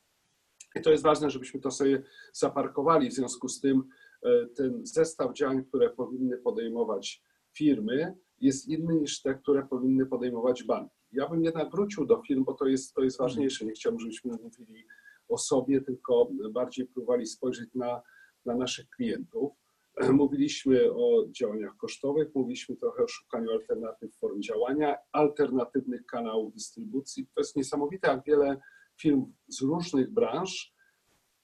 I 0.75 0.81
to 0.81 0.91
jest 0.91 1.03
ważne, 1.03 1.29
żebyśmy 1.29 1.59
to 1.59 1.71
sobie 1.71 2.03
zaparkowali. 2.33 3.09
W 3.09 3.13
związku 3.13 3.50
z 3.50 3.62
tym 3.62 3.83
e, 4.24 4.47
ten 4.47 4.86
zestaw 4.86 5.33
działań, 5.33 5.65
które 5.65 5.89
powinny 5.89 6.38
podejmować 6.38 7.24
firmy, 7.53 8.15
jest 8.41 8.67
inny 8.67 8.95
niż 8.95 9.21
te, 9.21 9.36
które 9.36 9.67
powinny 9.67 10.05
podejmować 10.05 10.63
banki. 10.63 10.95
Ja 11.12 11.29
bym 11.29 11.43
jednak 11.43 11.71
wrócił 11.71 12.05
do 12.05 12.21
firm, 12.21 12.43
bo 12.43 12.53
to 12.53 12.65
jest, 12.65 12.93
to 12.93 13.03
jest 13.03 13.17
ważniejsze. 13.17 13.65
Nie 13.65 13.71
chciałbym, 13.71 14.00
żebyśmy 14.00 14.31
mówili 14.31 14.86
o 15.29 15.38
sobie, 15.38 15.81
tylko 15.81 16.29
bardziej 16.51 16.86
próbowali 16.88 17.27
spojrzeć 17.27 17.69
na, 17.75 18.01
na 18.45 18.55
naszych 18.55 18.89
klientów. 18.89 19.51
Mówiliśmy 20.12 20.94
o 20.94 21.25
działaniach 21.32 21.77
kosztowych, 21.77 22.36
mówiliśmy 22.36 22.75
trochę 22.75 23.04
o 23.04 23.08
szukaniu 23.08 23.51
alternatyw 23.51 24.16
form 24.16 24.42
działania, 24.42 24.96
alternatywnych 25.12 26.06
kanałów 26.06 26.54
dystrybucji. 26.54 27.27
To 27.36 27.42
jest 27.42 27.56
niesamowite, 27.56 28.08
jak 28.08 28.24
wiele 28.25 28.60
firm 29.01 29.34
z 29.48 29.62
różnych 29.62 30.13
branż, 30.13 30.74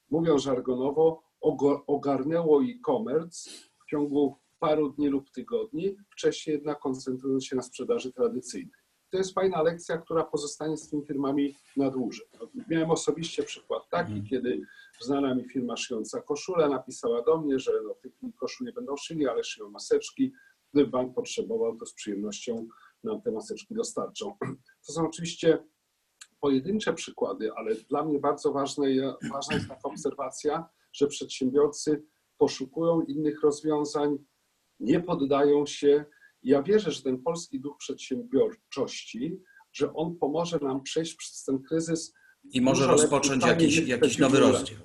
mówią 0.10 0.38
żargonowo, 0.38 1.24
ogarnęło 1.88 2.64
e-commerce 2.64 3.50
w 3.86 3.90
ciągu 3.90 4.38
paru 4.60 4.90
dni 4.90 5.08
lub 5.08 5.32
tygodni, 5.32 5.98
wcześniej 6.12 6.54
jednak 6.54 6.80
koncentrując 6.80 7.46
się 7.46 7.56
na 7.56 7.62
sprzedaży 7.62 8.14
tradycyjnej. 8.14 8.84
To 9.10 9.18
jest 9.18 9.34
fajna 9.34 9.62
lekcja, 9.62 9.98
która 9.98 10.24
pozostanie 10.24 10.78
z 10.78 10.90
tymi 10.90 11.06
firmami 11.06 11.56
na 11.78 11.90
dłużej. 11.90 12.28
Miałem 12.70 12.92
osobiście 12.92 13.44
przykład 13.44 13.90
taki, 13.90 14.12
mhm. 14.12 14.28
kiedy 14.28 14.62
znana 15.02 15.36
mi 15.36 15.50
firma 15.50 15.78
szyjąca 15.78 16.22
koszulę 16.22 16.70
napisała 16.70 17.22
do 17.22 17.38
mnie, 17.38 17.60
że 17.60 17.72
no, 17.84 17.94
tych 17.94 18.12
koszul 18.38 18.68
nie 18.68 18.74
będą 18.74 18.98
szyli, 18.98 19.28
ale 19.28 19.44
szyją 19.44 19.70
maseczki. 19.70 20.34
Gdyby 20.74 20.92
bank 20.92 21.16
potrzebował, 21.16 21.78
to 21.78 21.86
z 21.86 21.94
przyjemnością 21.94 22.68
nam 23.04 23.22
te 23.22 23.32
maseczki 23.32 23.76
dostarczą. 23.76 24.38
To 24.88 24.94
są 24.94 25.08
oczywiście 25.08 25.64
pojedyncze 26.40 26.94
przykłady, 26.94 27.54
ale 27.56 27.76
dla 27.76 28.06
mnie 28.06 28.20
bardzo 28.20 28.52
ważne, 28.52 28.88
ważna 29.32 29.56
jest 29.56 29.68
taka 29.68 29.82
obserwacja, 29.84 30.70
że 30.94 31.08
przedsiębiorcy 31.08 32.04
poszukują 32.38 33.02
innych 33.02 33.42
rozwiązań, 33.42 34.18
nie 34.80 35.00
poddają 35.00 35.66
się. 35.66 36.06
Ja 36.44 36.64
wierzę, 36.64 36.92
że 36.92 37.02
ten 37.02 37.22
polski 37.24 37.60
duch 37.60 37.78
przedsiębiorczości, 37.78 39.42
że 39.74 39.94
on 39.94 40.16
pomoże 40.16 40.60
nam 40.60 40.84
przejść 40.84 41.16
przez 41.16 41.44
ten 41.44 41.64
kryzys. 41.64 42.14
I 42.52 42.62
może 42.62 42.88
rozpocząć 42.88 43.46
jakiś, 43.46 43.78
jakiś 43.78 44.18
nowy 44.18 44.40
rozdział. 44.40 44.78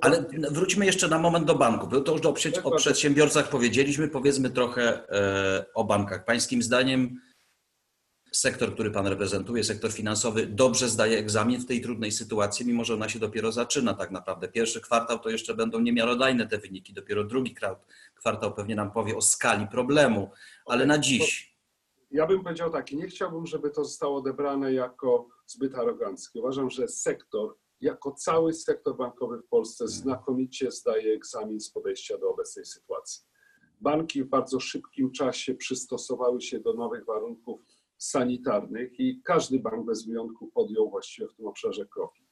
Ale 0.00 0.24
wróćmy 0.50 0.86
jeszcze 0.86 1.08
na 1.08 1.18
moment 1.18 1.46
do 1.46 1.54
banków. 1.54 2.04
To 2.04 2.12
już 2.12 2.26
o, 2.26 2.34
o 2.62 2.76
przedsiębiorcach 2.76 3.48
powiedzieliśmy, 3.48 4.08
powiedzmy 4.08 4.50
trochę 4.50 5.08
e, 5.08 5.64
o 5.74 5.84
bankach. 5.84 6.24
Pańskim 6.24 6.62
zdaniem 6.62 7.20
sektor, 8.32 8.74
który 8.74 8.90
Pan 8.90 9.06
reprezentuje, 9.06 9.64
sektor 9.64 9.92
finansowy, 9.92 10.46
dobrze 10.46 10.88
zdaje 10.88 11.18
egzamin 11.18 11.60
w 11.60 11.66
tej 11.66 11.80
trudnej 11.80 12.12
sytuacji, 12.12 12.66
mimo 12.66 12.84
że 12.84 12.94
ona 12.94 13.08
się 13.08 13.18
dopiero 13.18 13.52
zaczyna 13.52 13.94
tak 13.94 14.10
naprawdę. 14.10 14.48
Pierwszy 14.48 14.80
kwartał 14.80 15.18
to 15.18 15.30
jeszcze 15.30 15.54
będą 15.54 15.80
niemiarodajne 15.80 16.46
te 16.46 16.58
wyniki, 16.58 16.92
dopiero 16.92 17.24
drugi 17.24 17.56
kwartał 18.14 18.54
pewnie 18.54 18.74
nam 18.74 18.90
powie 18.90 19.16
o 19.16 19.22
skali 19.22 19.66
problemu, 19.66 20.30
ale 20.66 20.86
na 20.86 20.98
dziś. 20.98 21.51
Ja 22.12 22.26
bym 22.26 22.42
powiedział 22.42 22.70
tak, 22.70 22.92
nie 22.92 23.06
chciałbym, 23.06 23.46
żeby 23.46 23.70
to 23.70 23.84
zostało 23.84 24.16
odebrane 24.16 24.72
jako 24.72 25.28
zbyt 25.46 25.74
aroganckie. 25.74 26.40
Uważam, 26.40 26.70
że 26.70 26.88
sektor, 26.88 27.56
jako 27.80 28.12
cały 28.12 28.52
sektor 28.52 28.96
bankowy 28.96 29.38
w 29.38 29.48
Polsce 29.48 29.88
znakomicie 29.88 30.70
zdaje 30.70 31.14
egzamin 31.14 31.60
z 31.60 31.70
podejścia 31.70 32.18
do 32.18 32.30
obecnej 32.30 32.64
sytuacji. 32.64 33.22
Banki 33.80 34.24
w 34.24 34.28
bardzo 34.28 34.60
szybkim 34.60 35.12
czasie 35.12 35.54
przystosowały 35.54 36.40
się 36.40 36.60
do 36.60 36.74
nowych 36.74 37.04
warunków 37.06 37.60
sanitarnych 37.98 39.00
i 39.00 39.22
każdy 39.24 39.58
bank 39.58 39.86
bez 39.86 40.06
wyjątku 40.06 40.50
podjął 40.54 40.90
właściwie 40.90 41.28
w 41.28 41.34
tym 41.34 41.46
obszarze 41.46 41.86
kroki. 41.86 42.26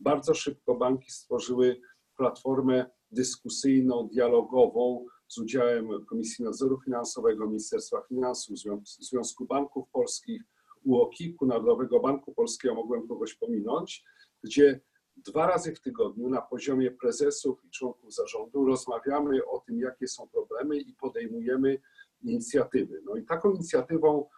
Bardzo 0.00 0.34
szybko 0.34 0.74
banki 0.74 1.10
stworzyły 1.10 1.80
platformę 2.16 2.90
dyskusyjną, 3.10 4.08
dialogową 4.12 5.06
z 5.34 5.38
udziałem 5.38 6.04
Komisji 6.04 6.44
Nadzoru 6.44 6.80
Finansowego, 6.80 7.46
Ministerstwa 7.46 8.02
Finansów, 8.08 8.56
Związku 8.84 9.44
Banków 9.46 9.88
Polskich, 9.92 10.42
UOKiK-u, 10.84 11.46
Narodowego 11.46 12.00
Banku 12.00 12.34
Polskiego, 12.34 12.74
mogłem 12.74 13.08
kogoś 13.08 13.34
pominąć, 13.34 14.04
gdzie 14.42 14.80
dwa 15.16 15.46
razy 15.46 15.74
w 15.74 15.80
tygodniu 15.80 16.28
na 16.28 16.42
poziomie 16.42 16.90
prezesów 16.90 17.64
i 17.64 17.70
członków 17.70 18.14
zarządu 18.14 18.64
rozmawiamy 18.64 19.46
o 19.46 19.60
tym, 19.60 19.78
jakie 19.78 20.08
są 20.08 20.28
problemy 20.28 20.76
i 20.76 20.92
podejmujemy 20.92 21.80
inicjatywy. 22.22 23.02
No 23.04 23.16
i 23.16 23.24
taką 23.24 23.50
inicjatywą 23.50 24.28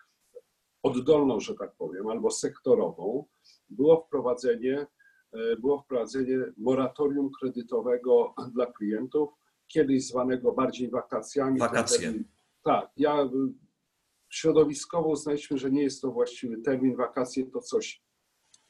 oddolną, 0.82 1.40
że 1.40 1.54
tak 1.54 1.74
powiem, 1.78 2.06
albo 2.06 2.30
sektorową, 2.30 3.24
było 3.68 4.00
wprowadzenie, 4.00 4.86
e, 5.32 5.56
było 5.56 5.82
wprowadzenie 5.82 6.38
moratorium 6.56 7.30
kredytowego 7.40 8.34
dla 8.54 8.66
klientów, 8.66 9.30
kiedyś 9.68 10.06
zwanego 10.06 10.52
bardziej 10.52 10.90
wakacjami. 10.90 11.58
Wakacje. 11.58 12.12
Tak, 12.64 12.90
ja 12.96 13.30
środowiskowo 14.28 15.08
uznaliśmy, 15.08 15.58
że 15.58 15.70
nie 15.70 15.82
jest 15.82 16.02
to 16.02 16.10
właściwy 16.10 16.58
termin. 16.58 16.96
Wakacje 16.96 17.46
to 17.50 17.60
coś 17.60 18.02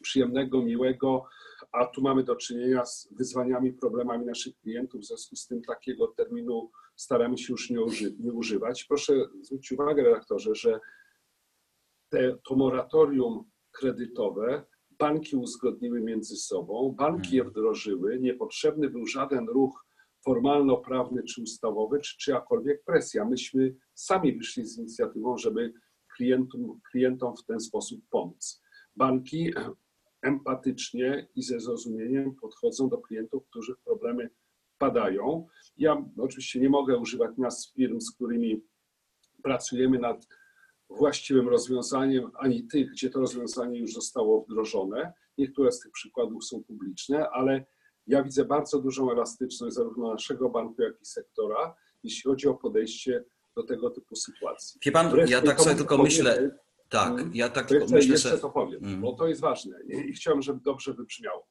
przyjemnego, 0.02 0.62
miłego, 0.62 1.24
a 1.72 1.86
tu 1.86 2.02
mamy 2.02 2.24
do 2.24 2.36
czynienia 2.36 2.84
z 2.84 3.08
wyzwaniami, 3.12 3.72
problemami 3.72 4.26
naszych 4.26 4.58
klientów. 4.58 5.00
W 5.00 5.04
związku 5.04 5.36
z 5.36 5.46
tym 5.46 5.62
takiego 5.62 6.06
terminu 6.06 6.70
staramy 6.96 7.38
się 7.38 7.52
już 7.52 7.70
nie, 7.70 7.80
uży 7.80 8.16
nie 8.18 8.32
używać. 8.32 8.84
Proszę 8.84 9.12
zwrócić 9.42 9.72
uwagę, 9.72 10.02
redaktorze, 10.02 10.54
że 10.54 10.80
te, 12.08 12.38
to 12.48 12.56
moratorium 12.56 13.50
kredytowe 13.72 14.64
banki 14.98 15.36
uzgodniły 15.36 16.00
między 16.00 16.36
sobą, 16.36 16.94
banki 16.98 17.36
je 17.36 17.44
wdrożyły, 17.44 18.18
niepotrzebny 18.20 18.90
był 18.90 19.06
żaden 19.06 19.48
ruch 19.48 19.85
formalno-prawny 20.26 21.22
czy 21.22 21.42
ustawowy, 21.42 22.00
czy 22.00 22.18
czyjakolwiek 22.18 22.84
presja. 22.84 23.24
Myśmy 23.24 23.74
sami 23.94 24.36
wyszli 24.36 24.66
z 24.66 24.78
inicjatywą, 24.78 25.38
żeby 25.38 25.72
klientom, 26.16 26.80
klientom 26.90 27.36
w 27.36 27.44
ten 27.44 27.60
sposób 27.60 28.00
pomóc. 28.10 28.62
Banki 28.96 29.52
empatycznie 30.22 31.28
i 31.34 31.42
ze 31.42 31.60
zrozumieniem 31.60 32.34
podchodzą 32.34 32.88
do 32.88 32.98
klientów, 32.98 33.46
którzy 33.50 33.74
w 33.74 33.84
problemy 33.84 34.30
padają. 34.78 35.46
Ja 35.76 36.04
oczywiście 36.18 36.60
nie 36.60 36.68
mogę 36.68 36.98
używać 36.98 37.30
nazw 37.38 37.74
firm, 37.74 38.00
z 38.00 38.14
którymi 38.14 38.62
pracujemy 39.42 39.98
nad 39.98 40.26
właściwym 40.90 41.48
rozwiązaniem, 41.48 42.30
ani 42.34 42.66
tych, 42.66 42.90
gdzie 42.90 43.10
to 43.10 43.20
rozwiązanie 43.20 43.80
już 43.80 43.92
zostało 43.92 44.44
wdrożone. 44.44 45.12
Niektóre 45.38 45.72
z 45.72 45.80
tych 45.80 45.92
przykładów 45.92 46.44
są 46.44 46.64
publiczne, 46.64 47.28
ale 47.30 47.66
ja 48.06 48.22
widzę 48.22 48.44
bardzo 48.44 48.80
dużą 48.80 49.10
elastyczność 49.10 49.74
zarówno 49.74 50.12
naszego 50.12 50.48
banku, 50.48 50.82
jak 50.82 51.02
i 51.02 51.04
sektora, 51.04 51.74
jeśli 52.02 52.22
chodzi 52.22 52.48
o 52.48 52.54
podejście 52.54 53.24
do 53.56 53.62
tego 53.62 53.90
typu 53.90 54.16
sytuacji. 54.16 54.80
Wie 54.84 54.92
pan, 54.92 55.10
Wreszcie 55.10 55.34
ja 55.34 55.42
tak 55.42 55.60
sobie 55.60 55.76
tylko 55.76 55.98
myślę, 55.98 56.58
tak, 56.88 57.12
mm, 57.12 57.30
ja 57.34 57.48
tak 57.48 57.66
tylko 57.66 57.84
myślę 57.84 58.12
jeszcze 58.12 58.38
to 58.38 58.50
powiem, 58.50 58.84
mm. 58.84 59.00
bo 59.00 59.12
to 59.12 59.26
jest 59.26 59.40
ważne 59.40 59.82
i 59.82 60.12
chciałem, 60.12 60.42
żeby 60.42 60.60
dobrze 60.60 60.94
wybrzmiało. 60.94 61.46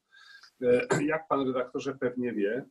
E, 0.62 0.88
jak 1.14 1.28
pan 1.28 1.48
redaktorze 1.48 1.96
pewnie 1.96 2.34
wie, 2.34 2.66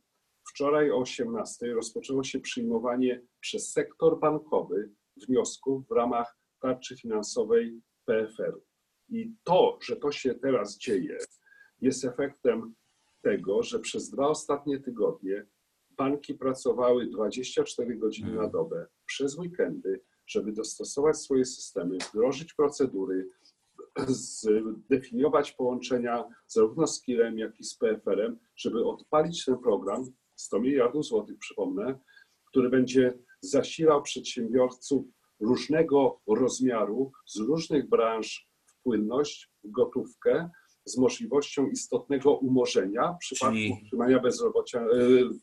wczoraj 0.49 0.91
o 0.91 0.97
18 0.97 1.73
rozpoczęło 1.73 2.23
się 2.23 2.39
przyjmowanie 2.39 3.21
przez 3.39 3.71
sektor 3.71 4.19
bankowy 4.19 4.89
wniosków 5.27 5.87
w 5.87 5.91
ramach 5.91 6.37
tarczy 6.61 6.97
finansowej 6.97 7.81
PFR. 8.05 8.59
I 9.09 9.31
to, 9.43 9.79
że 9.81 9.95
to 9.95 10.11
się 10.11 10.35
teraz 10.35 10.77
dzieje, 10.77 11.17
jest 11.81 12.05
efektem 12.05 12.75
tego, 13.25 13.63
że 13.63 13.79
przez 13.79 14.09
dwa 14.09 14.27
ostatnie 14.27 14.79
tygodnie 14.79 15.45
banki 15.97 16.33
pracowały 16.33 17.07
24 17.07 17.95
godziny 17.95 18.35
na 18.35 18.49
dobę 18.49 18.87
przez 19.05 19.37
weekendy, 19.37 20.01
żeby 20.27 20.51
dostosować 20.51 21.17
swoje 21.17 21.45
systemy, 21.45 21.97
wdrożyć 22.09 22.53
procedury, 22.53 23.29
zdefiniować 24.07 25.51
połączenia 25.51 26.23
zarówno 26.47 26.87
z 26.87 27.01
KIR-em, 27.01 27.39
jak 27.39 27.59
i 27.59 27.63
z 27.63 27.77
PFR-em, 27.77 28.39
żeby 28.55 28.85
odpalić 28.85 29.45
ten 29.45 29.57
program 29.57 30.05
100 30.35 30.59
miliardów 30.59 31.05
złotych, 31.05 31.37
przypomnę, 31.39 31.99
który 32.45 32.69
będzie 32.69 33.19
zasilał 33.41 34.01
przedsiębiorców 34.01 35.05
różnego 35.39 36.21
rozmiaru, 36.27 37.11
z 37.27 37.39
różnych 37.39 37.89
branż 37.89 38.49
w 38.65 38.83
płynność, 38.83 39.51
w 39.63 39.71
gotówkę, 39.71 40.49
z 40.85 40.97
możliwością 40.97 41.67
istotnego 41.67 42.33
umorzenia 42.37 43.13
w 43.13 43.17
przypadku 43.17 43.55
Czyli- 43.55 43.79
utrzymania 43.83 44.19
bezrobocia, 44.19 44.79
e, 44.79 44.85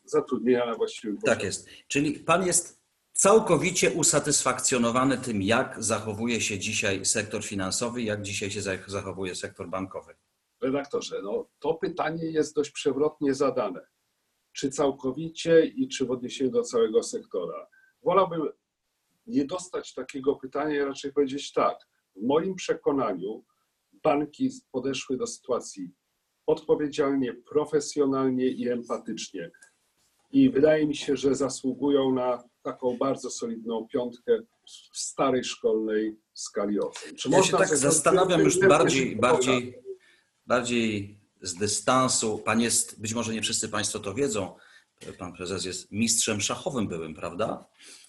zatrudnienia 0.05 0.65
na 0.65 0.75
właściwym 0.75 1.17
poziomie. 1.17 1.35
Tak 1.35 1.43
jest. 1.43 1.67
Czyli 1.87 2.19
pan 2.19 2.45
jest 2.45 2.81
całkowicie 3.13 3.91
usatysfakcjonowany 3.91 5.17
tym, 5.17 5.41
jak 5.41 5.83
zachowuje 5.83 6.41
się 6.41 6.59
dzisiaj 6.59 7.05
sektor 7.05 7.43
finansowy, 7.43 8.01
jak 8.01 8.21
dzisiaj 8.21 8.51
się 8.51 8.61
zach- 8.61 8.89
zachowuje 8.89 9.35
sektor 9.35 9.69
bankowy. 9.69 10.15
Redaktorze, 10.61 11.21
no, 11.23 11.49
to 11.59 11.73
pytanie 11.73 12.25
jest 12.25 12.55
dość 12.55 12.71
przewrotnie 12.71 13.33
zadane. 13.33 13.81
Czy 14.53 14.69
całkowicie 14.69 15.65
i 15.65 15.87
czy 15.87 16.05
w 16.05 16.11
odniesieniu 16.11 16.51
do 16.51 16.61
całego 16.63 17.03
sektora? 17.03 17.67
Wolałbym 18.03 18.41
nie 19.27 19.45
dostać 19.45 19.93
takiego 19.93 20.35
pytania 20.35 20.75
i 20.75 20.79
raczej 20.85 21.13
powiedzieć 21.13 21.51
tak. 21.51 21.77
W 22.15 22.21
moim 22.25 22.55
przekonaniu 22.55 23.43
banki 24.03 24.49
podeszły 24.71 25.17
do 25.17 25.27
sytuacji 25.27 25.91
odpowiedzialnie, 26.47 27.33
profesjonalnie 27.33 28.47
i 28.47 28.69
empatycznie. 28.69 29.51
I 30.31 30.49
wydaje 30.49 30.87
mi 30.87 30.95
się, 30.95 31.17
że 31.17 31.35
zasługują 31.35 32.13
na 32.13 32.43
taką 32.61 32.97
bardzo 32.97 33.29
solidną 33.29 33.87
piątkę 33.87 34.39
w 34.93 34.97
starej 34.97 35.43
szkolnej 35.43 36.17
skali 36.33 36.79
ocen. 36.79 37.15
Czy 37.15 37.29
Ja 37.29 37.43
się 37.43 37.57
tak 37.57 37.77
zastanawiam 37.77 38.41
już 38.41 38.59
bardziej, 38.59 39.15
bardziej, 39.15 39.75
bardziej 40.45 41.19
z 41.41 41.55
dystansu. 41.55 42.37
Pan 42.37 42.61
jest, 42.61 43.01
być 43.01 43.13
może 43.13 43.33
nie 43.33 43.41
wszyscy 43.41 43.69
Państwo 43.69 43.99
to 43.99 44.13
wiedzą, 44.13 44.55
pan 45.19 45.33
prezes 45.33 45.65
jest 45.65 45.91
mistrzem 45.91 46.41
szachowym 46.41 46.87
byłym, 46.87 47.13
prawda? 47.13 47.65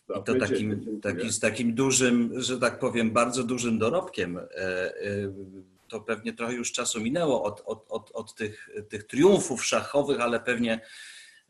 I 0.09 0.23
to 0.25 0.33
Dziękuję, 0.33 0.41
takim, 0.41 1.01
taki, 1.01 1.33
z 1.33 1.41
takim 1.41 1.75
dużym, 1.75 2.43
że 2.43 2.59
tak 2.59 2.79
powiem, 2.79 3.11
bardzo 3.11 3.45
dużym 3.45 3.79
dorobkiem. 3.79 4.39
To 5.89 6.01
pewnie 6.01 6.33
trochę 6.33 6.53
już 6.53 6.73
czasu 6.73 7.01
minęło 7.01 7.43
od, 7.43 7.63
od, 7.67 7.87
od, 7.89 8.11
od 8.15 8.35
tych, 8.35 8.69
tych 8.89 9.05
triumfów 9.05 9.65
szachowych, 9.65 10.21
ale 10.21 10.41
pewnie 10.41 10.81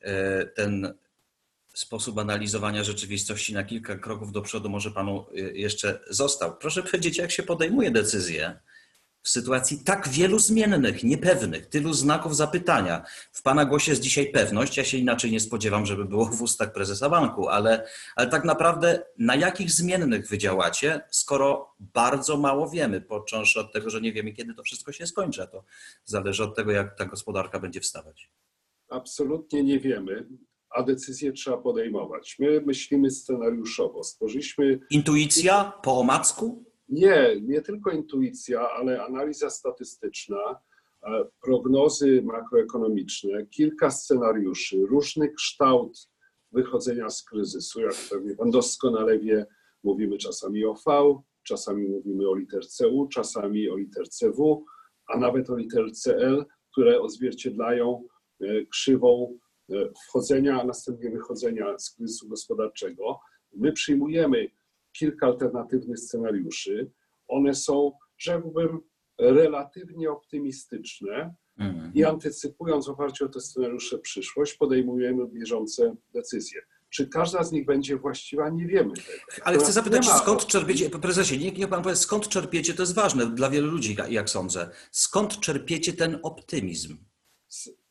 e, 0.01 0.47
ten 0.47 0.95
sposób 1.75 2.19
analizowania 2.19 2.85
rzeczywistości 2.85 3.55
na 3.55 3.65
kilka 3.65 3.97
kroków 3.97 4.33
do 4.33 4.43
przodu 4.43 4.69
może 4.69 4.91
panu 4.91 5.27
e, 5.31 5.41
jeszcze 5.41 6.01
został. 6.11 6.57
Proszę 6.57 6.83
powiedzieć, 6.83 7.19
jak 7.19 7.31
się 7.31 7.43
podejmuje 7.43 7.91
decyzje 7.91 8.61
w 9.25 9.29
sytuacji 9.29 9.79
tak 9.85 10.09
wielu 10.09 10.39
zmiennych, 10.39 11.05
niepewnych, 11.05 11.67
tylu 11.67 11.93
znaków 11.93 12.37
zapytania. 12.37 13.05
W 13.33 13.43
pana 13.43 13.65
głosie 13.65 13.93
jest 13.93 14.03
dzisiaj 14.03 14.27
pewność. 14.27 14.77
Ja 14.77 14.85
się 14.85 14.99
inaczej 14.99 15.33
nie 15.33 15.41
spodziewam, 15.41 15.87
żeby 15.87 16.05
było 16.05 16.27
w 16.27 16.43
ustach 16.43 16.73
prezesa 16.73 17.09
banku, 17.09 17.49
ale, 17.49 17.87
ale 18.17 18.29
tak 18.29 18.45
naprawdę 18.45 19.03
na 19.19 19.37
jakich 19.37 19.71
zmiennych 19.71 20.29
wy 20.29 20.39
działacie, 20.39 21.01
skoro 21.11 21.75
bardzo 21.79 22.37
mało 22.37 22.71
wiemy, 22.71 23.01
począwszy 23.01 23.61
od 23.61 23.73
tego, 23.73 23.91
że 23.91 24.01
nie 24.01 24.13
wiemy, 24.13 24.33
kiedy 24.33 24.55
to 24.55 24.63
wszystko 24.63 24.93
się 24.93 25.07
skończy, 25.07 25.43
a 25.43 25.47
to 25.47 25.65
zależy 26.05 26.45
od 26.45 26.57
tego, 26.57 26.73
jak 26.73 26.99
ta 26.99 27.05
gospodarka 27.05 27.61
będzie 27.61 27.81
wstawać. 27.81 28.31
Absolutnie 28.89 29.63
nie 29.63 29.81
wiemy, 29.81 30.29
a 30.71 30.83
decyzje 30.83 31.33
trzeba 31.33 31.57
podejmować. 31.57 32.37
My 32.39 32.63
myślimy 32.67 33.11
scenariuszowo. 33.11 34.05
Stworzyliśmy 34.05 34.81
Intuicja 34.91 35.73
po 35.83 35.99
omacku? 36.01 36.74
Nie, 36.89 37.41
nie 37.43 37.63
tylko 37.63 37.91
intuicja, 37.91 38.71
ale 38.71 39.03
analiza 39.05 39.51
statystyczna, 39.51 40.61
e, 41.03 41.25
prognozy 41.43 42.23
makroekonomiczne, 42.23 43.47
kilka 43.47 43.91
scenariuszy, 43.91 44.87
różny 44.87 45.29
kształt 45.29 46.09
wychodzenia 46.53 47.11
z 47.11 47.25
kryzysu. 47.25 47.81
Jak 47.81 47.95
pewnie 48.11 48.37
Pan 48.37 48.51
doskonale 48.51 49.19
wie, 49.19 49.47
mówimy 49.85 50.19
czasami 50.19 50.65
o 50.65 50.75
V, 50.87 51.15
czasami 51.43 51.89
mówimy 51.89 52.29
o 52.29 52.35
literce 52.35 52.89
U, 52.89 53.09
czasami 53.09 53.69
o 53.69 53.77
literce 53.77 54.31
W, 54.31 54.65
a 55.07 55.19
nawet 55.19 55.51
o 55.51 55.57
literce 55.57 56.17
L, 56.17 56.45
które 56.73 57.01
odzwierciedlają 57.01 58.05
e, 58.41 58.67
krzywą 58.67 59.39
e, 59.71 59.75
wchodzenia, 60.07 60.61
a 60.61 60.65
następnie 60.65 61.11
wychodzenia 61.11 61.79
z 61.79 61.91
kryzysu 61.91 62.29
gospodarczego. 62.29 63.21
My 63.53 63.73
przyjmujemy 63.73 64.51
kilka 64.99 65.27
alternatywnych 65.27 65.99
scenariuszy. 65.99 66.91
One 67.29 67.55
są, 67.55 67.93
rzekłbym, 68.19 68.81
relatywnie 69.19 70.11
optymistyczne 70.11 71.35
Mhm. 71.59 71.95
i 71.95 72.05
antycypując 72.05 72.87
w 72.87 72.91
oparciu 72.91 73.25
o 73.25 73.29
te 73.29 73.41
scenariusze 73.41 73.99
przyszłość, 73.99 74.55
podejmujemy 74.55 75.27
bieżące 75.29 75.97
decyzje. 76.15 76.61
Czy 76.91 77.09
każda 77.09 77.45
z 77.45 77.53
nich 77.53 77.67
będzie 77.67 77.97
właściwa, 77.97 78.49
nie 78.49 78.67
wiemy 78.67 78.95
tego. 78.95 79.19
Ale 79.45 79.59
chcę 79.59 79.73
zapytać, 79.73 80.07
skąd 80.09 80.47
czerpiecie, 80.47 80.91
prezesie, 80.91 81.39
niech, 81.39 81.59
niech 81.59 81.69
pan 81.69 81.83
powie, 81.83 81.97
skąd 81.97 82.29
czerpiecie, 82.29 82.75
to 82.75 82.83
jest 82.83 82.95
ważne 82.95 83.27
dla 83.27 83.51
wielu 83.51 83.71
ludzi, 83.71 83.97
jak 84.09 84.31
sądzę, 84.31 84.71
skąd 84.91 85.41
czerpiecie 85.41 85.93
ten 85.93 86.19
optymizm? 86.23 86.97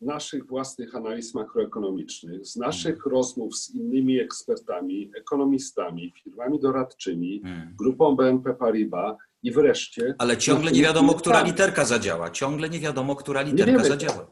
Z 0.03 0.05
naszych 0.05 0.47
własnych 0.47 0.95
analiz 0.95 1.33
makroekonomicznych, 1.33 2.45
z 2.45 2.55
naszych 2.55 3.05
rozmów 3.05 3.55
z 3.57 3.75
innymi 3.75 4.19
ekspertami, 4.19 5.11
ekonomistami, 5.17 6.13
firmami 6.23 6.59
doradczymi, 6.59 7.41
Hmm. 7.43 7.75
grupą 7.79 8.15
BNP 8.15 8.53
Paribas 8.53 9.17
i 9.43 9.51
wreszcie. 9.51 10.15
Ale 10.17 10.37
ciągle 10.37 10.71
nie 10.71 10.81
wiadomo, 10.81 11.13
która 11.13 11.43
literka 11.43 11.85
zadziała. 11.85 12.31
Ciągle 12.31 12.69
nie 12.69 12.79
wiadomo, 12.79 13.15
która 13.15 13.41
literka 13.41 13.71
wiemy. 13.71 13.85
zadziała. 13.85 14.31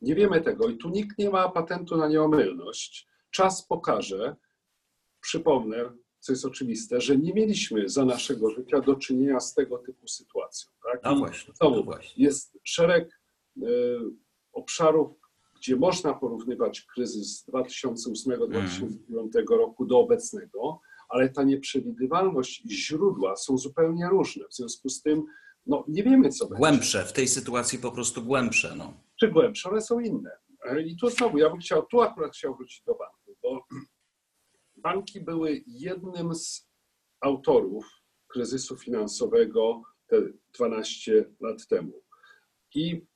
Nie 0.00 0.14
wiemy 0.14 0.40
tego 0.40 0.68
i 0.68 0.76
tu 0.78 0.88
nikt 0.90 1.18
nie 1.18 1.30
ma 1.30 1.48
patentu 1.48 1.96
na 1.96 2.08
nieomylność. 2.08 3.08
Czas 3.30 3.66
pokaże, 3.66 4.36
przypomnę, 5.20 5.76
co 6.20 6.32
jest 6.32 6.44
oczywiste, 6.44 7.00
że 7.00 7.16
nie 7.16 7.34
mieliśmy 7.34 7.88
za 7.88 8.04
naszego 8.04 8.50
życia 8.50 8.80
do 8.80 8.94
czynienia 8.96 9.40
z 9.40 9.54
tego 9.54 9.78
typu 9.78 10.08
sytuacją. 10.08 10.70
Tak? 10.92 11.00
No 11.04 11.16
właśnie, 11.16 11.54
znowu, 11.54 11.76
no 11.76 11.82
właśnie. 11.82 12.24
jest 12.24 12.58
szereg 12.64 13.20
e, 13.62 13.66
obszarów, 14.58 15.10
gdzie 15.56 15.76
można 15.76 16.14
porównywać 16.14 16.80
kryzys 16.80 17.38
z 17.38 17.48
2008-2009 17.48 18.88
roku 19.48 19.86
do 19.86 19.98
obecnego, 19.98 20.80
ale 21.08 21.28
ta 21.28 21.42
nieprzewidywalność 21.42 22.64
i 22.64 22.70
źródła 22.70 23.36
są 23.36 23.58
zupełnie 23.58 24.08
różne. 24.08 24.44
W 24.48 24.54
związku 24.54 24.88
z 24.88 25.02
tym 25.02 25.24
no, 25.66 25.84
nie 25.88 26.02
wiemy, 26.02 26.28
co 26.28 26.46
będzie. 26.46 26.58
Głębsze, 26.58 27.04
w 27.04 27.12
tej 27.12 27.28
sytuacji 27.28 27.78
po 27.78 27.92
prostu 27.92 28.22
głębsze. 28.22 28.74
No. 28.76 28.94
Czy 29.20 29.28
głębsze, 29.28 29.70
one 29.70 29.80
są 29.80 30.00
inne. 30.00 30.30
I 30.86 30.96
tu 30.96 31.10
znowu, 31.10 31.38
ja 31.38 31.50
bym 31.50 31.58
chciał, 31.58 31.86
tu 31.86 32.00
akurat 32.00 32.32
chciał 32.32 32.56
wrócić 32.56 32.82
do 32.84 32.94
banków, 32.94 33.36
bo 33.42 33.66
banki 34.76 35.20
były 35.20 35.62
jednym 35.66 36.34
z 36.34 36.68
autorów 37.20 37.86
kryzysu 38.28 38.76
finansowego 38.76 39.82
te 40.06 40.16
12 40.54 41.24
lat 41.40 41.66
temu. 41.66 41.92
I 42.74 43.06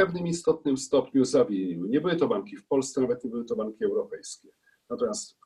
pewnym 0.00 0.26
istotnym 0.26 0.76
stopniu 0.76 1.24
zawiniły. 1.24 1.88
Nie 1.88 2.00
były 2.00 2.16
to 2.16 2.28
banki 2.28 2.56
w 2.56 2.66
Polsce, 2.66 3.00
nawet 3.00 3.24
nie 3.24 3.30
były 3.30 3.44
to 3.44 3.56
banki 3.56 3.84
europejskie. 3.84 4.48
Natomiast 4.90 5.38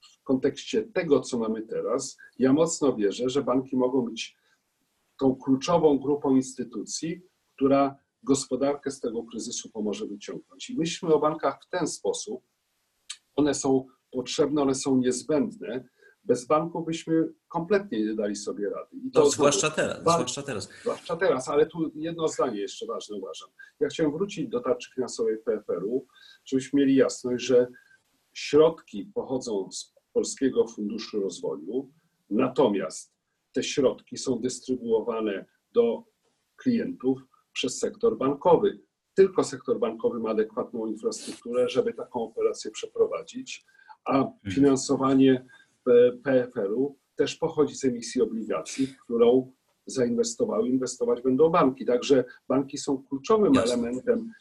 w 0.00 0.22
kontekście 0.22 0.82
tego, 0.82 1.20
co 1.20 1.38
mamy 1.38 1.62
teraz, 1.62 2.16
ja 2.38 2.52
mocno 2.52 2.96
wierzę, 2.96 3.28
że 3.28 3.42
banki 3.42 3.76
mogą 3.76 4.02
być 4.02 4.36
tą 5.20 5.36
kluczową 5.36 5.98
grupą 5.98 6.36
instytucji, 6.36 7.22
która 7.56 7.96
gospodarkę 8.22 8.90
z 8.90 9.00
tego 9.00 9.22
kryzysu 9.22 9.70
pomoże 9.70 10.06
wyciągnąć. 10.06 10.70
I 10.70 10.78
myślmy 10.78 11.14
o 11.14 11.18
bankach 11.18 11.58
w 11.62 11.68
ten 11.68 11.86
sposób. 11.86 12.42
One 13.36 13.54
są 13.54 13.86
potrzebne, 14.12 14.62
one 14.62 14.74
są 14.74 14.96
niezbędne. 14.96 15.88
Bez 16.28 16.46
banków 16.46 16.86
byśmy 16.86 17.28
kompletnie 17.48 18.04
nie 18.06 18.14
dali 18.14 18.36
sobie 18.36 18.70
rady. 18.70 18.96
I 19.06 19.10
To 19.10 19.30
zwłaszcza 19.30 19.70
teraz, 19.70 20.04
Bank- 20.04 20.16
zwłaszcza 20.18 20.42
teraz. 20.42 20.68
Zwłaszcza 20.82 21.16
teraz, 21.16 21.48
ale 21.48 21.66
tu 21.66 21.92
jedno 21.94 22.28
zdanie 22.28 22.60
jeszcze 22.60 22.86
ważne 22.86 23.16
uważam. 23.16 23.48
Ja 23.80 23.88
chciałem 23.88 24.12
wrócić 24.12 24.48
do 24.48 24.60
tarczy 24.60 24.90
finansowej 24.94 25.38
PFR-u, 25.38 26.06
żebyśmy 26.44 26.80
mieli 26.80 26.94
jasność, 26.94 27.44
że 27.44 27.66
środki 28.32 29.04
pochodzą 29.14 29.70
z 29.72 29.94
Polskiego 30.12 30.66
Funduszu 30.66 31.20
Rozwoju, 31.20 31.90
natomiast 32.30 33.14
te 33.52 33.62
środki 33.62 34.16
są 34.16 34.38
dystrybuowane 34.40 35.46
do 35.72 36.04
klientów 36.56 37.18
przez 37.52 37.78
sektor 37.78 38.18
bankowy. 38.18 38.80
Tylko 39.14 39.44
sektor 39.44 39.78
bankowy 39.78 40.18
ma 40.20 40.30
adekwatną 40.30 40.86
infrastrukturę, 40.86 41.68
żeby 41.68 41.94
taką 41.94 42.22
operację 42.22 42.70
przeprowadzić, 42.70 43.64
a 44.04 44.24
finansowanie 44.50 45.34
P- 45.34 45.46
PFR-u 46.24 46.96
też 47.16 47.36
pochodzi 47.36 47.74
z 47.76 47.84
emisji 47.84 48.22
obligacji, 48.22 48.94
którą 49.04 49.52
zainwestowały, 49.86 50.68
inwestować 50.68 51.22
będą 51.22 51.48
banki. 51.50 51.86
Także 51.86 52.24
banki 52.48 52.78
są 52.78 53.02
kluczowym 53.02 53.54
Jasne. 53.54 53.72
elementem 53.74 54.32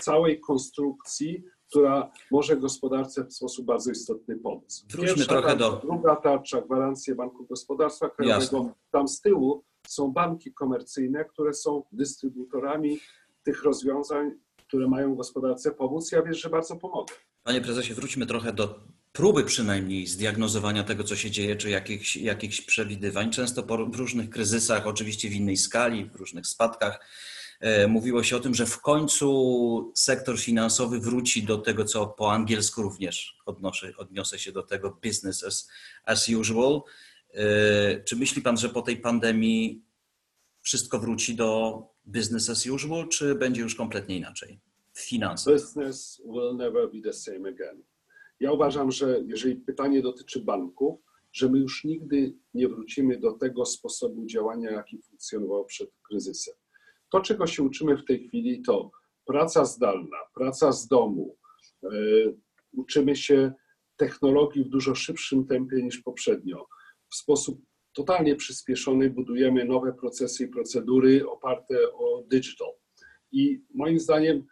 całej 0.00 0.40
konstrukcji, 0.40 1.44
która 1.68 2.10
może 2.30 2.56
gospodarce 2.56 3.24
w 3.24 3.34
sposób 3.34 3.66
bardzo 3.66 3.90
istotny 3.90 4.36
pomóc. 4.36 4.84
Wróćmy 4.90 5.24
trochę 5.26 5.48
tarcza, 5.48 5.56
do- 5.70 5.80
Druga 5.84 6.16
tarcza, 6.16 6.60
gwarancje 6.62 7.14
Banku 7.14 7.46
Gospodarstwa 7.46 8.08
Krajowego. 8.10 8.56
Jasne. 8.56 8.72
Tam 8.90 9.08
z 9.08 9.20
tyłu 9.20 9.64
są 9.88 10.12
banki 10.12 10.52
komercyjne, 10.54 11.24
które 11.24 11.54
są 11.54 11.82
dystrybutorami 11.92 12.98
tych 13.42 13.62
rozwiązań, 13.64 14.30
które 14.68 14.88
mają 14.88 15.14
gospodarce 15.14 15.70
pomóc. 15.70 16.12
Ja 16.12 16.22
wierzę, 16.22 16.40
że 16.40 16.50
bardzo 16.50 16.76
pomogą. 16.76 17.06
Panie 17.42 17.60
prezesie, 17.60 17.94
wróćmy 17.94 18.26
trochę 18.26 18.52
do 18.52 18.78
próby 19.16 19.44
przynajmniej 19.44 20.06
zdiagnozowania 20.06 20.84
tego, 20.84 21.04
co 21.04 21.16
się 21.16 21.30
dzieje, 21.30 21.56
czy 21.56 21.70
jakichś, 21.70 22.16
jakichś 22.16 22.60
przewidywań. 22.60 23.30
Często 23.30 23.62
po 23.62 23.76
różnych 23.76 24.30
kryzysach, 24.30 24.86
oczywiście 24.86 25.28
w 25.28 25.34
innej 25.34 25.56
skali, 25.56 26.10
w 26.10 26.16
różnych 26.16 26.46
spadkach, 26.46 27.00
e, 27.60 27.86
mówiło 27.86 28.22
się 28.22 28.36
o 28.36 28.40
tym, 28.40 28.54
że 28.54 28.66
w 28.66 28.80
końcu 28.80 29.92
sektor 29.94 30.38
finansowy 30.38 31.00
wróci 31.00 31.42
do 31.42 31.58
tego, 31.58 31.84
co 31.84 32.06
po 32.06 32.32
angielsku 32.32 32.82
również 32.82 33.36
odnoszę, 33.46 33.92
odniosę 33.96 34.38
się 34.38 34.52
do 34.52 34.62
tego 34.62 34.98
business 35.04 35.44
as, 35.44 35.68
as 36.04 36.28
usual. 36.28 36.80
E, 37.34 38.04
czy 38.04 38.16
myśli 38.16 38.42
Pan, 38.42 38.56
że 38.56 38.68
po 38.68 38.82
tej 38.82 38.96
pandemii 38.96 39.82
wszystko 40.62 40.98
wróci 40.98 41.34
do 41.34 41.82
business 42.04 42.50
as 42.50 42.66
usual, 42.66 43.08
czy 43.08 43.34
będzie 43.34 43.60
już 43.60 43.74
kompletnie 43.74 44.16
inaczej? 44.16 44.60
W 44.92 45.00
finansach. 45.00 45.54
Business 45.54 46.22
will 46.24 46.56
never 46.56 46.92
be 46.92 47.00
the 47.02 47.12
same 47.12 47.48
again. 47.48 47.82
Ja 48.40 48.52
uważam, 48.52 48.90
że 48.90 49.20
jeżeli 49.26 49.56
pytanie 49.56 50.02
dotyczy 50.02 50.40
banków, 50.40 51.00
że 51.32 51.48
my 51.48 51.58
już 51.58 51.84
nigdy 51.84 52.34
nie 52.54 52.68
wrócimy 52.68 53.18
do 53.18 53.32
tego 53.32 53.66
sposobu 53.66 54.26
działania, 54.26 54.70
jaki 54.70 55.02
funkcjonował 55.02 55.64
przed 55.64 55.90
kryzysem. 56.08 56.54
To, 57.12 57.20
czego 57.20 57.46
się 57.46 57.62
uczymy 57.62 57.96
w 57.96 58.04
tej 58.04 58.28
chwili, 58.28 58.62
to 58.62 58.90
praca 59.26 59.64
zdalna, 59.64 60.16
praca 60.34 60.72
z 60.72 60.88
domu. 60.88 61.36
Yy, 61.82 62.36
uczymy 62.72 63.16
się 63.16 63.52
technologii 63.96 64.64
w 64.64 64.68
dużo 64.68 64.94
szybszym 64.94 65.46
tempie 65.46 65.82
niż 65.82 65.98
poprzednio. 65.98 66.66
W 67.10 67.16
sposób 67.16 67.60
totalnie 67.92 68.36
przyspieszony 68.36 69.10
budujemy 69.10 69.64
nowe 69.64 69.92
procesy 69.92 70.44
i 70.44 70.48
procedury 70.48 71.28
oparte 71.28 71.92
o 71.92 72.22
digital. 72.30 72.72
I 73.32 73.62
moim 73.74 73.98
zdaniem 73.98 74.46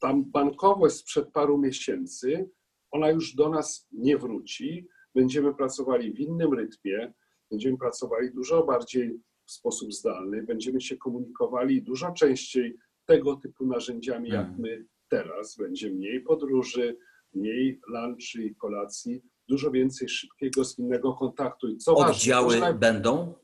tam 0.00 0.24
bankowość 0.24 0.96
sprzed 0.96 1.32
paru 1.32 1.58
miesięcy 1.58 2.50
ona 2.90 3.10
już 3.10 3.34
do 3.34 3.48
nas 3.48 3.88
nie 3.92 4.18
wróci. 4.18 4.88
Będziemy 5.14 5.54
pracowali 5.54 6.12
w 6.12 6.20
innym 6.20 6.54
rytmie, 6.54 7.12
będziemy 7.50 7.78
pracowali 7.78 8.34
dużo 8.34 8.64
bardziej 8.64 9.20
w 9.46 9.52
sposób 9.52 9.92
zdalny, 9.92 10.42
będziemy 10.42 10.80
się 10.80 10.96
komunikowali 10.96 11.82
dużo 11.82 12.12
częściej 12.12 12.76
tego 13.06 13.36
typu 13.36 13.66
narzędziami, 13.66 14.28
jak 14.28 14.46
hmm. 14.46 14.60
my 14.60 14.86
teraz. 15.08 15.56
Będzie 15.56 15.90
mniej 15.90 16.20
podróży, 16.20 16.96
mniej 17.34 17.80
lunchy 17.88 18.44
i 18.44 18.54
kolacji, 18.54 19.22
dużo 19.48 19.70
więcej 19.70 20.08
szybkiego, 20.08 20.64
zwinnego 20.64 21.12
kontaktu. 21.14 21.68
I 21.68 21.76
co 21.76 21.94
Oddziały 21.94 22.60
ważne, 22.60 22.78
będą? 22.78 23.34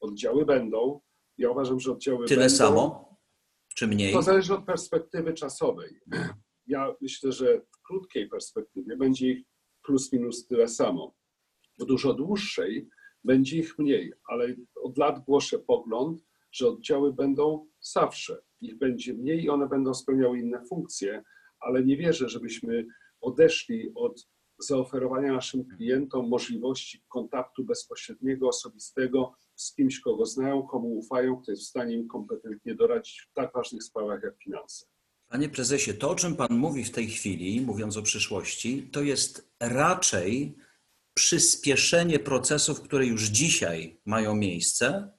Oddziały 0.00 0.46
będą. 0.46 1.00
Ja 1.38 1.50
uważam, 1.50 1.80
że 1.80 1.92
oddziały 1.92 2.26
Tyle 2.26 2.40
będą. 2.40 2.56
samo? 2.56 3.16
Czy 3.74 3.86
mniej? 3.86 4.12
To 4.12 4.22
zależy 4.22 4.54
od 4.54 4.64
perspektywy 4.64 5.34
czasowej. 5.34 6.00
Ja 6.66 6.94
myślę, 7.00 7.32
że 7.32 7.60
krótkiej 7.86 8.28
perspektywie 8.28 8.96
będzie 8.96 9.30
ich 9.30 9.46
plus 9.82 10.12
minus 10.12 10.46
tyle 10.46 10.68
samo. 10.68 11.14
W 11.78 11.84
dużo 11.84 12.14
dłuższej 12.14 12.88
będzie 13.24 13.58
ich 13.58 13.78
mniej, 13.78 14.12
ale 14.28 14.54
od 14.82 14.98
lat 14.98 15.24
głoszę 15.24 15.58
pogląd, 15.58 16.24
że 16.52 16.68
oddziały 16.68 17.12
będą 17.12 17.66
zawsze. 17.80 18.42
Ich 18.60 18.78
będzie 18.78 19.14
mniej 19.14 19.44
i 19.44 19.50
one 19.50 19.68
będą 19.68 19.94
spełniały 19.94 20.38
inne 20.38 20.64
funkcje, 20.64 21.22
ale 21.60 21.84
nie 21.84 21.96
wierzę, 21.96 22.28
żebyśmy 22.28 22.86
odeszli 23.20 23.92
od 23.94 24.28
zaoferowania 24.58 25.32
naszym 25.32 25.64
klientom 25.64 26.28
możliwości 26.28 27.02
kontaktu 27.08 27.64
bezpośredniego, 27.64 28.48
osobistego 28.48 29.32
z 29.54 29.74
kimś, 29.74 30.00
kogo 30.00 30.26
znają, 30.26 30.62
komu 30.62 30.98
ufają, 30.98 31.36
kto 31.36 31.52
jest 31.52 31.62
w 31.62 31.66
stanie 31.66 31.94
im 31.94 32.08
kompetentnie 32.08 32.74
doradzić 32.74 33.26
w 33.30 33.32
tak 33.32 33.52
ważnych 33.54 33.82
sprawach 33.82 34.22
jak 34.22 34.38
finanse. 34.38 34.86
Panie 35.28 35.48
prezesie, 35.48 35.94
to 35.94 36.10
o 36.10 36.14
czym 36.14 36.36
pan 36.36 36.58
mówi 36.58 36.84
w 36.84 36.90
tej 36.90 37.08
chwili, 37.10 37.60
mówiąc 37.60 37.96
o 37.96 38.02
przyszłości, 38.02 38.88
to 38.92 39.02
jest 39.02 39.50
raczej 39.60 40.56
przyspieszenie 41.14 42.18
procesów, 42.18 42.80
które 42.80 43.06
już 43.06 43.22
dzisiaj 43.22 44.00
mają 44.04 44.36
miejsce, 44.36 45.12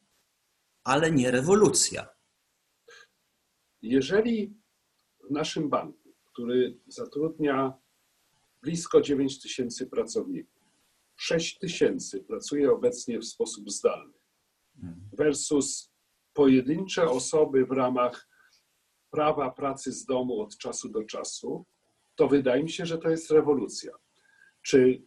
ale 0.83 1.11
nie 1.11 1.31
rewolucja. 1.31 2.07
Jeżeli 3.81 4.57
w 5.29 5.31
naszym 5.31 5.69
banku, 5.69 6.13
który 6.33 6.79
zatrudnia 6.87 7.73
blisko 8.61 9.01
9 9.01 9.41
tysięcy 9.41 9.87
pracowników, 9.87 10.63
6 11.15 11.59
tysięcy 11.59 12.23
pracuje 12.23 12.71
obecnie 12.71 13.19
w 13.19 13.25
sposób 13.25 13.71
zdalny, 13.71 14.13
mhm. 14.75 15.09
versus 15.13 15.91
pojedyncze 16.33 17.09
osoby 17.09 17.65
w 17.65 17.71
ramach 17.71 18.27
prawa 19.11 19.51
pracy 19.51 19.91
z 19.91 20.05
domu 20.05 20.41
od 20.41 20.57
czasu 20.57 20.89
do 20.89 21.03
czasu, 21.03 21.65
to 22.15 22.27
wydaje 22.27 22.63
mi 22.63 22.69
się, 22.69 22.85
że 22.85 22.97
to 22.97 23.09
jest 23.09 23.31
rewolucja. 23.31 23.91
Czy 24.61 25.03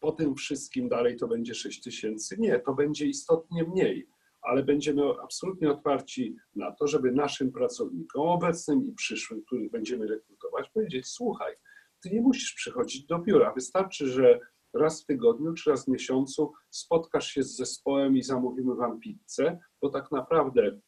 po 0.00 0.12
tym 0.12 0.34
wszystkim 0.34 0.88
dalej 0.88 1.16
to 1.16 1.28
będzie 1.28 1.54
6 1.54 1.82
tysięcy? 1.82 2.36
Nie, 2.38 2.58
to 2.58 2.74
będzie 2.74 3.06
istotnie 3.06 3.64
mniej, 3.64 4.08
ale 4.42 4.62
będziemy 4.62 5.02
absolutnie 5.22 5.70
otwarci 5.70 6.36
na 6.56 6.72
to, 6.72 6.86
żeby 6.86 7.12
naszym 7.12 7.52
pracownikom, 7.52 8.28
obecnym 8.28 8.86
i 8.86 8.92
przyszłym, 8.92 9.42
których 9.42 9.70
będziemy 9.70 10.06
rekrutować, 10.06 10.70
powiedzieć: 10.70 11.06
Słuchaj, 11.06 11.54
ty 12.02 12.10
nie 12.10 12.20
musisz 12.20 12.52
przychodzić 12.54 13.06
do 13.06 13.18
biura. 13.18 13.52
Wystarczy, 13.52 14.06
że 14.06 14.40
raz 14.74 15.02
w 15.02 15.06
tygodniu 15.06 15.54
czy 15.54 15.70
raz 15.70 15.84
w 15.84 15.88
miesiącu 15.88 16.52
spotkasz 16.70 17.26
się 17.26 17.42
z 17.42 17.56
zespołem 17.56 18.16
i 18.16 18.22
zamówimy 18.22 18.74
wam 18.74 19.00
pizzę, 19.00 19.58
bo 19.82 19.88
tak 19.88 20.12
naprawdę 20.12 20.80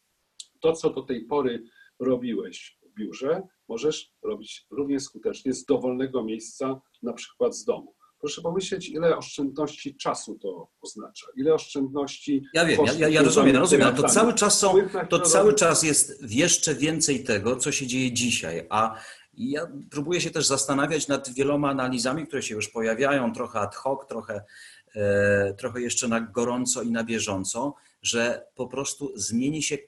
to, 0.61 0.73
co 0.73 0.91
do 0.91 1.03
tej 1.03 1.25
pory 1.25 1.62
robiłeś 2.03 2.79
w 2.83 2.99
biurze, 2.99 3.43
możesz 3.69 4.12
robić 4.23 4.67
równie 4.71 5.01
skutecznie 5.01 5.53
z 5.53 5.65
dowolnego 5.65 6.25
miejsca, 6.25 6.81
na 7.03 7.12
przykład 7.12 7.57
z 7.57 7.65
domu. 7.65 7.95
Proszę 8.21 8.43
pomyśleć, 8.43 8.88
ile 8.88 9.17
oszczędności 9.17 9.97
czasu 9.97 10.38
to 10.38 10.69
oznacza, 10.81 11.27
ile 11.37 11.55
oszczędności. 11.55 12.45
Ja 12.55 12.65
wiem, 12.65 12.81
ja, 12.99 13.09
ja 13.09 13.23
rozumiem, 13.23 13.57
rozumiem. 13.57 13.95
To 13.95 14.09
cały 14.09 14.35
czas 14.35 14.59
są, 14.59 14.75
to 15.09 15.21
cały 15.21 15.55
czas 15.55 15.83
jest 15.83 16.23
jeszcze 16.31 16.75
więcej 16.75 17.25
tego, 17.25 17.57
co 17.57 17.73
się 17.73 17.87
dzieje 17.87 18.12
dzisiaj, 18.12 18.67
a 18.71 19.01
ja 19.35 19.67
próbuję 19.91 20.21
się 20.21 20.31
też 20.31 20.47
zastanawiać 20.47 21.09
nad 21.09 21.35
wieloma 21.35 21.71
analizami, 21.71 22.27
które 22.27 22.43
się 22.43 22.55
już 22.55 22.69
pojawiają, 22.69 23.33
trochę 23.33 23.61
ad 23.61 23.75
hoc, 23.75 24.07
trochę, 24.09 24.45
e, 24.95 25.55
trochę 25.59 25.81
jeszcze 25.81 26.09
na 26.09 26.21
gorąco 26.21 26.83
i 26.83 26.91
na 26.91 27.05
bieżąco, 27.05 27.75
że 28.03 28.47
po 28.55 28.67
prostu 28.67 29.12
zmieni 29.15 29.62
się 29.62 29.79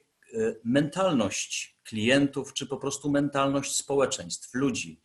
mentalność 0.63 1.75
klientów, 1.83 2.53
czy 2.53 2.67
po 2.67 2.77
prostu 2.77 3.11
mentalność 3.11 3.75
społeczeństw, 3.75 4.53
ludzi. 4.53 5.01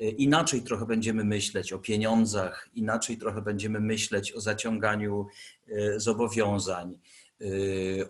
E, 0.00 0.08
inaczej 0.08 0.62
trochę 0.62 0.86
będziemy 0.86 1.24
myśleć 1.24 1.72
o 1.72 1.78
pieniądzach, 1.78 2.68
inaczej 2.74 3.18
trochę 3.18 3.42
będziemy 3.42 3.80
myśleć 3.80 4.32
o 4.32 4.40
zaciąganiu 4.40 5.26
e, 5.68 6.00
zobowiązań, 6.00 6.98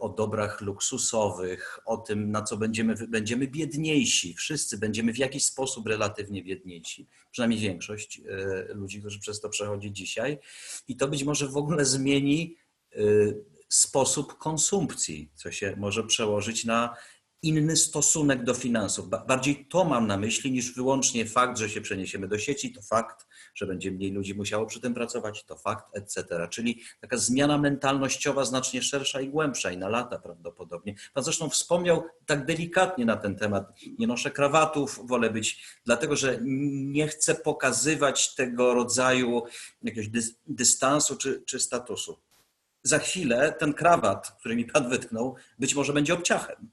o 0.00 0.08
dobrach 0.08 0.60
luksusowych, 0.60 1.78
o 1.86 1.96
tym, 1.96 2.30
na 2.30 2.42
co 2.42 2.56
będziemy, 2.56 2.94
będziemy 3.08 3.48
biedniejsi. 3.48 4.34
Wszyscy 4.34 4.78
będziemy 4.78 5.12
w 5.12 5.18
jakiś 5.18 5.44
sposób 5.44 5.86
relatywnie 5.86 6.42
biedniejsi, 6.44 7.06
przynajmniej 7.30 7.60
większość 7.60 8.20
ludzi, 8.68 9.00
którzy 9.00 9.20
przez 9.20 9.40
to 9.40 9.48
przechodzi 9.48 9.92
dzisiaj. 9.92 10.38
I 10.88 10.96
to 10.96 11.08
być 11.08 11.24
może 11.24 11.48
w 11.48 11.56
ogóle 11.56 11.84
zmieni 11.84 12.56
sposób 13.68 14.38
konsumpcji, 14.38 15.30
co 15.34 15.52
się 15.52 15.74
może 15.76 16.04
przełożyć 16.04 16.64
na 16.64 16.96
inny 17.42 17.76
stosunek 17.76 18.44
do 18.44 18.54
finansów. 18.54 19.08
Bardziej 19.08 19.66
to 19.66 19.84
mam 19.84 20.06
na 20.06 20.16
myśli 20.16 20.52
niż 20.52 20.74
wyłącznie 20.74 21.26
fakt, 21.26 21.58
że 21.58 21.70
się 21.70 21.80
przeniesiemy 21.80 22.28
do 22.28 22.38
sieci, 22.38 22.72
to 22.72 22.82
fakt, 22.82 23.26
że 23.54 23.66
będzie 23.66 23.90
mniej 23.90 24.12
ludzi 24.12 24.34
musiało 24.34 24.66
przy 24.66 24.80
tym 24.80 24.94
pracować, 24.94 25.44
to 25.44 25.56
fakt, 25.56 25.84
etc. 25.96 26.48
Czyli 26.50 26.82
taka 27.00 27.16
zmiana 27.16 27.58
mentalnościowa 27.58 28.44
znacznie 28.44 28.82
szersza 28.82 29.20
i 29.20 29.28
głębsza 29.28 29.70
i 29.70 29.76
na 29.76 29.88
lata 29.88 30.18
prawdopodobnie. 30.18 30.94
Pan 31.14 31.24
zresztą 31.24 31.50
wspomniał 31.50 32.04
tak 32.26 32.46
delikatnie 32.46 33.04
na 33.04 33.16
ten 33.16 33.36
temat. 33.36 33.80
Nie 33.98 34.06
noszę 34.06 34.30
krawatów, 34.30 35.00
wolę 35.04 35.30
być, 35.30 35.64
dlatego 35.84 36.16
że 36.16 36.38
nie 36.42 37.08
chcę 37.08 37.34
pokazywać 37.34 38.34
tego 38.34 38.74
rodzaju 38.74 39.42
jakiegoś 39.82 40.08
dystansu 40.46 41.16
czy, 41.16 41.42
czy 41.46 41.60
statusu. 41.60 42.27
Za 42.82 42.98
chwilę 42.98 43.56
ten 43.58 43.74
krawat, 43.74 44.36
który 44.40 44.56
mi 44.56 44.64
pan 44.64 44.88
wytknął, 44.88 45.36
być 45.58 45.74
może 45.74 45.92
będzie 45.92 46.14
obciachem 46.14 46.70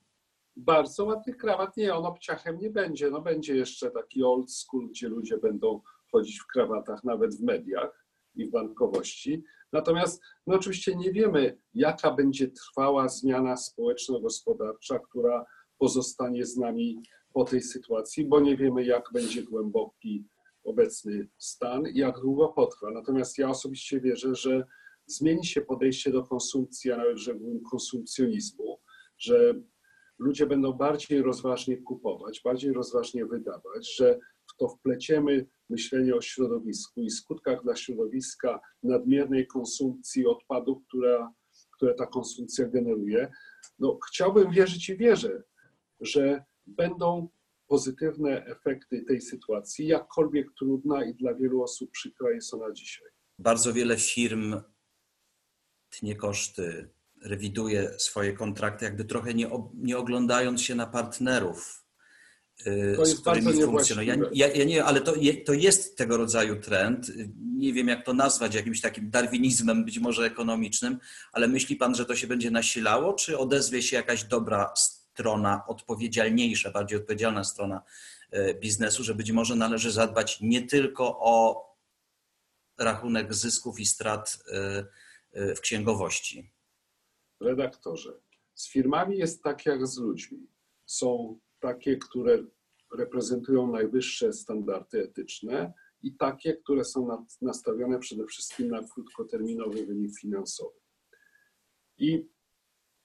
bardzo 0.56 1.06
ładny 1.06 1.34
krawat. 1.34 1.78
Nie, 1.78 1.96
on 1.96 2.06
obciachem 2.06 2.60
nie 2.60 2.70
będzie. 2.70 3.10
No 3.10 3.22
będzie 3.22 3.56
jeszcze 3.56 3.91
taki 3.91 4.24
old 4.24 4.52
school, 4.52 4.89
gdzie 4.89 5.10
ludzie 5.10 5.38
będą 5.38 5.82
chodzić 6.12 6.39
w 6.39 6.48
krawatach 6.48 7.04
nawet 7.04 7.36
w 7.36 7.44
mediach 7.44 8.06
i 8.36 8.46
w 8.46 8.52
bankowości. 8.52 9.44
Natomiast 9.72 10.22
no 10.48 10.56
oczywiście 10.56 10.96
nie 10.96 11.12
wiemy, 11.12 11.58
jaka 11.74 12.12
będzie 12.12 12.48
trwała 12.48 13.10
zmiana 13.10 13.58
społeczno-gospodarcza, 13.58 15.00
która 15.00 15.46
pozostanie 15.78 16.46
z 16.46 16.58
nami 16.58 17.02
po 17.34 17.44
tej 17.44 17.62
sytuacji, 17.62 18.26
bo 18.26 18.39
nie 18.39 18.58
wiemy, 18.58 18.86
jak 18.86 19.10
będzie 19.13 19.44
głęboki 19.44 20.26
obecny 20.63 21.28
stan 21.38 21.88
i 21.88 21.98
jak 21.98 22.20
długo 22.20 22.48
potrwa. 22.48 22.91
Natomiast 22.91 23.38
ja 23.38 23.50
osobiście 23.50 24.00
wierzę, 24.00 24.36
że 24.36 24.65
zmieni 25.08 25.46
się 25.46 25.62
podejście 25.62 26.12
do 26.12 26.24
konsumpcji, 26.24 26.91
a 26.91 26.98
nawet 26.98 27.18
rzekłbym 27.18 27.62
konsumpcjonizmu, 27.72 28.80
że 29.18 29.54
ludzie 30.20 30.46
będą 30.46 30.74
bardziej 30.74 31.22
rozważnie 31.22 31.78
kupować, 31.78 32.41
bardziej 32.44 32.74
rozważnie 32.74 33.26
wydawać, 33.26 33.96
że 33.96 34.20
w 34.52 34.58
to 34.58 34.70
wpleciemy 34.70 35.48
myślenie 35.70 36.15
o 36.15 36.22
środowisku 36.22 37.02
i 37.02 37.10
skutkach 37.10 37.63
dla 37.63 37.76
środowiska 37.76 38.60
nadmiernej 38.84 39.48
konsumpcji 39.48 40.26
odpadów, 40.26 40.78
która, 40.88 41.34
które 41.78 41.94
ta 41.94 42.06
konsumpcja 42.06 42.68
generuje, 42.68 43.32
no, 43.80 44.00
chciałbym 44.10 44.52
wierzyć 44.52 44.89
i 44.89 44.98
wierzę, 44.98 45.44
że 46.02 46.44
będą 46.68 47.30
pozytywne 47.68 48.46
efekty 48.46 49.04
tej 49.08 49.22
sytuacji, 49.22 49.88
jakkolwiek 49.88 50.48
trudna 50.58 51.06
i 51.06 51.15
dla 51.15 51.34
wielu 51.34 51.62
osób 51.62 51.91
przykra 51.91 52.32
jest 52.32 52.54
ona 52.54 52.72
dzisiaj. 52.72 53.08
Bardzo 53.39 53.74
wiele 53.74 53.98
firm 53.98 54.56
tnie 56.00 56.16
koszty, 56.16 56.90
rewiduje 57.22 58.00
swoje 58.00 58.34
kontrakty, 58.34 58.86
jakby 58.86 59.06
trochę 59.06 59.34
nie, 59.34 59.50
nie 59.74 59.98
oglądając 59.98 60.62
się 60.62 60.76
na 60.76 60.88
partnerów, 60.88 61.86
y, 62.68 62.98
z 63.06 63.20
którymi 63.20 63.64
funkcjonują. 63.64 64.16
Ja, 64.16 64.48
ja, 64.48 64.54
ja, 64.54 64.66
nie, 64.66 64.84
ale 64.84 65.02
to, 65.02 65.14
to 65.46 65.54
jest 65.54 65.98
tego 65.98 66.18
rodzaju 66.18 66.62
trend. 66.62 67.12
Nie 67.58 67.74
wiem, 67.74 67.88
jak 67.88 68.06
to 68.06 68.14
nazwać, 68.14 68.56
jakimś 68.56 68.82
takim 68.82 69.10
darwinizmem, 69.10 69.86
być 69.86 70.00
może 70.00 70.26
ekonomicznym, 70.26 71.00
ale 71.32 71.48
myśli 71.48 71.76
pan, 71.76 71.96
że 71.96 72.06
to 72.06 72.16
się 72.16 72.28
będzie 72.28 72.52
nasilało, 72.52 73.14
czy 73.14 73.38
odezwie 73.38 73.82
się 73.84 73.96
jakaś 73.96 74.24
dobra 74.24 74.74
strona, 74.76 75.64
odpowiedzialniejsza, 75.68 76.72
bardziej 76.72 76.98
odpowiedzialna 76.98 77.44
strona 77.44 77.82
y, 78.34 78.58
biznesu, 78.62 79.04
że 79.04 79.16
być 79.16 79.32
może 79.32 79.56
należy 79.56 79.92
zadbać 79.92 80.42
nie 80.42 80.62
tylko 80.62 81.20
o 81.20 81.66
rachunek 82.78 83.34
zysków 83.34 83.80
i 83.80 83.86
strat 83.86 84.38
y, 84.48 85.05
w 85.36 85.60
księgowości? 85.62 86.56
redaktorze, 87.41 88.21
z 88.54 88.71
firmami 88.71 89.17
jest 89.17 89.43
tak 89.43 89.65
jak 89.65 89.88
z 89.88 89.98
ludźmi. 89.98 90.48
Są 90.86 91.39
takie, 91.60 91.98
które 91.98 92.43
reprezentują 92.98 93.71
najwyższe 93.71 94.34
standardy 94.34 95.04
etyczne 95.04 95.74
i 96.02 96.15
takie, 96.15 96.54
które 96.54 96.86
są 96.86 97.26
nastawione 97.41 98.00
przede 98.00 98.26
wszystkim 98.26 98.67
na 98.67 98.88
krótkoterminowy 98.93 99.86
wynik 99.86 100.19
finansowy. 100.19 100.80
I 101.98 102.30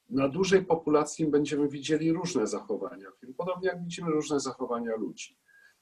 na 0.09 0.29
dużej 0.29 0.67
populacji 0.67 1.27
będziemy 1.27 1.69
widzieli 1.69 2.13
różne 2.13 2.47
zachowania 2.47 3.11
firm, 3.21 3.35
podobnie 3.35 3.69
jak 3.69 3.83
widzimy 3.83 4.11
różne 4.11 4.41
zachowania 4.41 4.97
ludzi. 4.97 5.39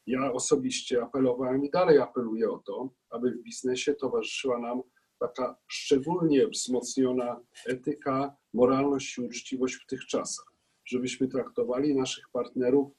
Ja 0.07 0.33
osobiście 0.33 1.03
apelowałem 1.03 1.65
i 1.65 1.71
dalej 1.71 1.99
apeluję 1.99 2.51
o 2.51 2.59
to, 2.59 2.91
aby 3.11 3.31
w 3.31 3.43
biznesie 3.43 3.95
towarzyszyła 3.95 4.59
nam 4.59 4.83
taka 5.19 5.57
szczególnie 5.67 6.49
wzmocniona 6.49 7.41
etyka, 7.67 8.37
moralność 8.55 9.19
i 9.19 9.21
uczciwość 9.21 9.75
w 9.75 9.87
tych 9.87 10.07
czasach, 10.07 10.47
żebyśmy 10.85 11.29
traktowali 11.29 11.95
naszych 11.95 12.29
partnerów 12.33 12.93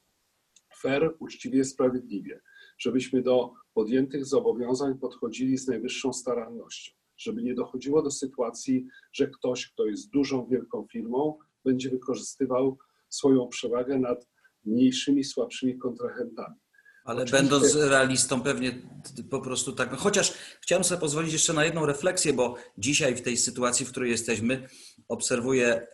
fair, 0.82 1.16
uczciwie, 1.18 1.64
sprawiedliwie, 1.64 2.40
żebyśmy 2.78 3.22
do 3.22 3.52
podjętych 3.74 4.26
zobowiązań 4.26 4.98
podchodzili 4.98 5.58
z 5.58 5.68
najwyższą 5.68 6.12
starannością, 6.12 6.92
żeby 7.16 7.42
nie 7.42 7.54
dochodziło 7.54 8.02
do 8.02 8.10
sytuacji, 8.10 8.86
że 9.12 9.28
ktoś, 9.28 9.72
kto 9.72 9.86
jest 9.86 10.10
dużą, 10.10 10.46
wielką 10.46 10.86
firmą, 10.92 11.38
będzie 11.64 11.90
wykorzystywał 11.90 12.78
swoją 13.08 13.48
przewagę 13.48 13.98
nad 13.98 14.28
mniejszymi, 14.64 15.24
słabszymi 15.24 15.78
kontrahentami. 15.78 16.56
Ale 17.10 17.22
Oczywiście. 17.22 17.50
będąc 17.50 17.74
realistą, 17.74 18.42
pewnie 18.42 18.78
po 19.30 19.40
prostu 19.40 19.72
tak. 19.72 19.96
Chociaż 19.96 20.32
chciałem 20.60 20.84
sobie 20.84 21.00
pozwolić 21.00 21.32
jeszcze 21.32 21.52
na 21.52 21.64
jedną 21.64 21.86
refleksję, 21.86 22.32
bo 22.32 22.56
dzisiaj 22.78 23.16
w 23.16 23.22
tej 23.22 23.36
sytuacji, 23.36 23.86
w 23.86 23.90
której 23.90 24.10
jesteśmy, 24.10 24.68
obserwuję 25.08 25.66
e, 25.66 25.86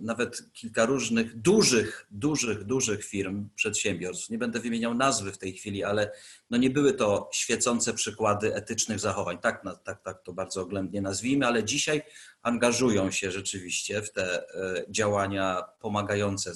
nawet 0.00 0.52
kilka 0.52 0.86
różnych 0.86 1.40
dużych, 1.40 2.06
dużych, 2.10 2.64
dużych 2.64 3.04
firm, 3.04 3.48
przedsiębiorstw. 3.54 4.30
Nie 4.30 4.38
będę 4.38 4.60
wymieniał 4.60 4.94
nazwy 4.94 5.32
w 5.32 5.38
tej 5.38 5.52
chwili, 5.52 5.84
ale 5.84 6.10
no 6.50 6.58
nie 6.58 6.70
były 6.70 6.94
to 6.94 7.30
świecące 7.32 7.94
przykłady 7.94 8.54
etycznych 8.54 9.00
zachowań. 9.00 9.38
Tak, 9.38 9.64
tak, 9.84 10.02
tak 10.02 10.22
to 10.22 10.32
bardzo 10.32 10.62
oględnie 10.62 11.02
nazwijmy, 11.02 11.46
ale 11.46 11.64
dzisiaj 11.64 12.02
angażują 12.42 13.10
się 13.10 13.30
rzeczywiście 13.30 14.02
w 14.02 14.12
te 14.12 14.54
e, 14.54 14.84
działania 14.88 15.64
pomagające 15.80 16.52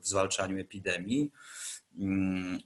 w 0.00 0.08
zwalczaniu 0.08 0.60
epidemii 0.60 1.30
mm, 1.98 2.60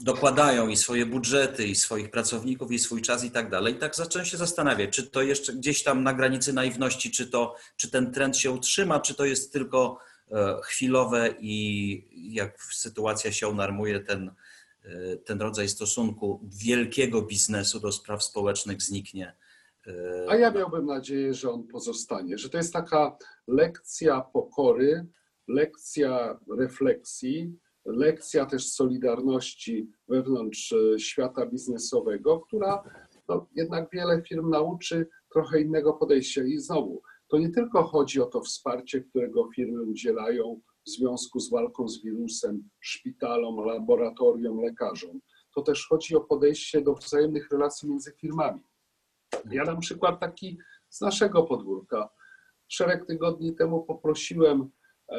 dokładają 0.00 0.68
i 0.68 0.76
swoje 0.76 1.06
budżety, 1.06 1.66
i 1.66 1.74
swoich 1.74 2.10
pracowników, 2.10 2.72
i 2.72 2.78
swój 2.78 3.02
czas 3.02 3.24
i 3.24 3.30
tak 3.30 3.50
dalej. 3.50 3.74
I 3.74 3.76
tak 3.76 3.96
zacząłem 3.96 4.26
się 4.26 4.36
zastanawiać, 4.36 4.90
czy 4.90 5.10
to 5.10 5.22
jeszcze 5.22 5.52
gdzieś 5.52 5.82
tam 5.82 6.02
na 6.02 6.14
granicy 6.14 6.52
naiwności, 6.52 7.10
czy, 7.10 7.26
to, 7.26 7.54
czy 7.76 7.90
ten 7.90 8.12
trend 8.12 8.36
się 8.36 8.50
utrzyma, 8.50 9.00
czy 9.00 9.14
to 9.14 9.24
jest 9.24 9.52
tylko 9.52 9.98
e, 10.30 10.56
chwilowe 10.62 11.34
i 11.40 12.34
jak 12.34 12.62
sytuacja 12.62 13.32
się 13.32 13.48
unarmuje, 13.48 14.00
ten, 14.00 14.30
e, 14.84 15.16
ten 15.16 15.40
rodzaj 15.40 15.68
stosunku 15.68 16.40
wielkiego 16.42 17.22
biznesu 17.22 17.80
do 17.80 17.92
spraw 17.92 18.24
społecznych 18.24 18.82
zniknie. 18.82 19.36
E, 19.86 19.92
A 20.28 20.36
ja 20.36 20.50
miałbym 20.50 20.86
nadzieję, 20.86 21.34
że 21.34 21.50
on 21.50 21.66
pozostanie, 21.66 22.38
że 22.38 22.50
to 22.50 22.56
jest 22.56 22.72
taka 22.72 23.16
lekcja 23.46 24.20
pokory, 24.20 25.06
lekcja 25.48 26.38
refleksji, 26.58 27.58
lekcja 27.86 28.46
też 28.46 28.72
solidarności 28.72 29.90
wewnątrz 30.08 30.72
e, 30.72 30.98
świata 30.98 31.46
biznesowego, 31.46 32.40
która 32.40 32.82
no, 33.28 33.46
jednak 33.54 33.88
wiele 33.92 34.22
firm 34.22 34.50
nauczy 34.50 35.08
trochę 35.32 35.60
innego 35.60 35.92
podejścia. 35.92 36.44
I 36.44 36.58
znowu, 36.58 37.02
to 37.28 37.38
nie 37.38 37.50
tylko 37.50 37.82
chodzi 37.82 38.20
o 38.20 38.26
to 38.26 38.40
wsparcie, 38.40 39.00
którego 39.00 39.48
firmy 39.54 39.82
udzielają 39.82 40.60
w 40.86 40.90
związku 40.90 41.40
z 41.40 41.50
walką 41.50 41.88
z 41.88 42.02
wirusem 42.02 42.68
szpitalom, 42.80 43.66
laboratorium, 43.66 44.60
lekarzom. 44.60 45.20
To 45.54 45.62
też 45.62 45.86
chodzi 45.88 46.16
o 46.16 46.20
podejście 46.20 46.80
do 46.80 46.94
wzajemnych 46.94 47.50
relacji 47.50 47.88
między 47.88 48.12
firmami. 48.12 48.60
Ja 49.50 49.64
dam 49.64 49.80
przykład 49.80 50.20
taki 50.20 50.58
z 50.88 51.00
naszego 51.00 51.42
podwórka. 51.42 52.08
Szereg 52.68 53.06
tygodni 53.06 53.54
temu 53.54 53.84
poprosiłem 53.84 54.70
e, 55.08 55.18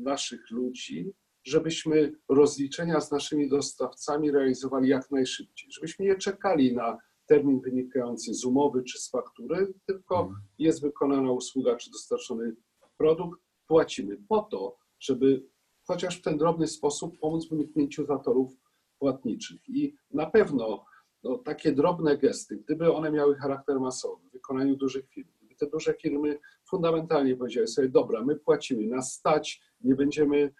naszych 0.00 0.50
ludzi, 0.50 1.12
żebyśmy 1.44 2.12
rozliczenia 2.28 3.00
z 3.00 3.10
naszymi 3.10 3.48
dostawcami 3.48 4.30
realizowali 4.30 4.88
jak 4.88 5.10
najszybciej, 5.10 5.70
żebyśmy 5.72 6.04
nie 6.04 6.14
czekali 6.14 6.74
na 6.74 6.98
termin 7.26 7.60
wynikający 7.60 8.34
z 8.34 8.44
umowy 8.44 8.82
czy 8.82 8.98
z 8.98 9.10
faktury, 9.10 9.74
tylko 9.86 10.20
mhm. 10.20 10.40
jest 10.58 10.82
wykonana 10.82 11.32
usługa 11.32 11.76
czy 11.76 11.90
dostarczony 11.90 12.56
produkt, 12.96 13.40
płacimy 13.66 14.16
po 14.28 14.42
to, 14.42 14.76
żeby 15.00 15.46
chociaż 15.84 16.18
w 16.18 16.22
ten 16.22 16.38
drobny 16.38 16.66
sposób 16.66 17.18
pomóc 17.18 17.48
w 17.48 17.52
uniknięciu 17.52 18.06
zatorów 18.06 18.52
płatniczych. 18.98 19.68
I 19.68 19.94
na 20.10 20.26
pewno 20.26 20.84
no, 21.22 21.38
takie 21.38 21.72
drobne 21.72 22.18
gesty, 22.18 22.56
gdyby 22.56 22.92
one 22.92 23.12
miały 23.12 23.36
charakter 23.36 23.80
masowy 23.80 24.28
w 24.28 24.32
wykonaniu 24.32 24.76
dużych 24.76 25.08
firm, 25.08 25.28
gdyby 25.38 25.54
te 25.54 25.66
duże 25.66 25.94
firmy 25.94 26.38
fundamentalnie 26.68 27.36
powiedziały 27.36 27.66
sobie, 27.66 27.88
dobra, 27.88 28.24
my 28.24 28.36
płacimy, 28.36 28.86
nas 28.86 29.12
stać, 29.12 29.62
nie 29.80 29.94
będziemy 29.94 30.54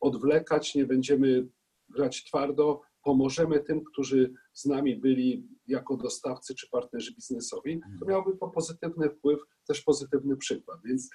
odwlekać, 0.00 0.74
nie 0.74 0.86
będziemy 0.86 1.48
grać 1.88 2.24
twardo, 2.24 2.80
pomożemy 3.02 3.60
tym, 3.60 3.84
którzy 3.84 4.32
z 4.52 4.64
nami 4.64 4.96
byli 4.96 5.48
jako 5.66 5.96
dostawcy 5.96 6.54
czy 6.54 6.68
partnerzy 6.70 7.14
biznesowi, 7.14 7.80
to 8.00 8.06
miałoby 8.06 8.36
to 8.36 8.48
pozytywny 8.48 9.10
wpływ, 9.10 9.40
też 9.66 9.82
pozytywny 9.82 10.36
przykład. 10.36 10.78
Więc 10.84 11.10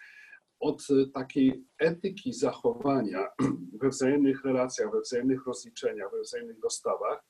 od 0.60 0.88
takiej 1.14 1.66
etyki 1.80 2.34
zachowania 2.34 3.28
we 3.82 3.90
wzajemnych 3.90 4.46
relacjach, 4.46 4.92
we 4.92 5.02
wzajemnych 5.02 5.46
rozliczeniach, 5.46 6.12
we 6.12 6.22
wzajemnych 6.22 6.60
dostawach 6.60 7.26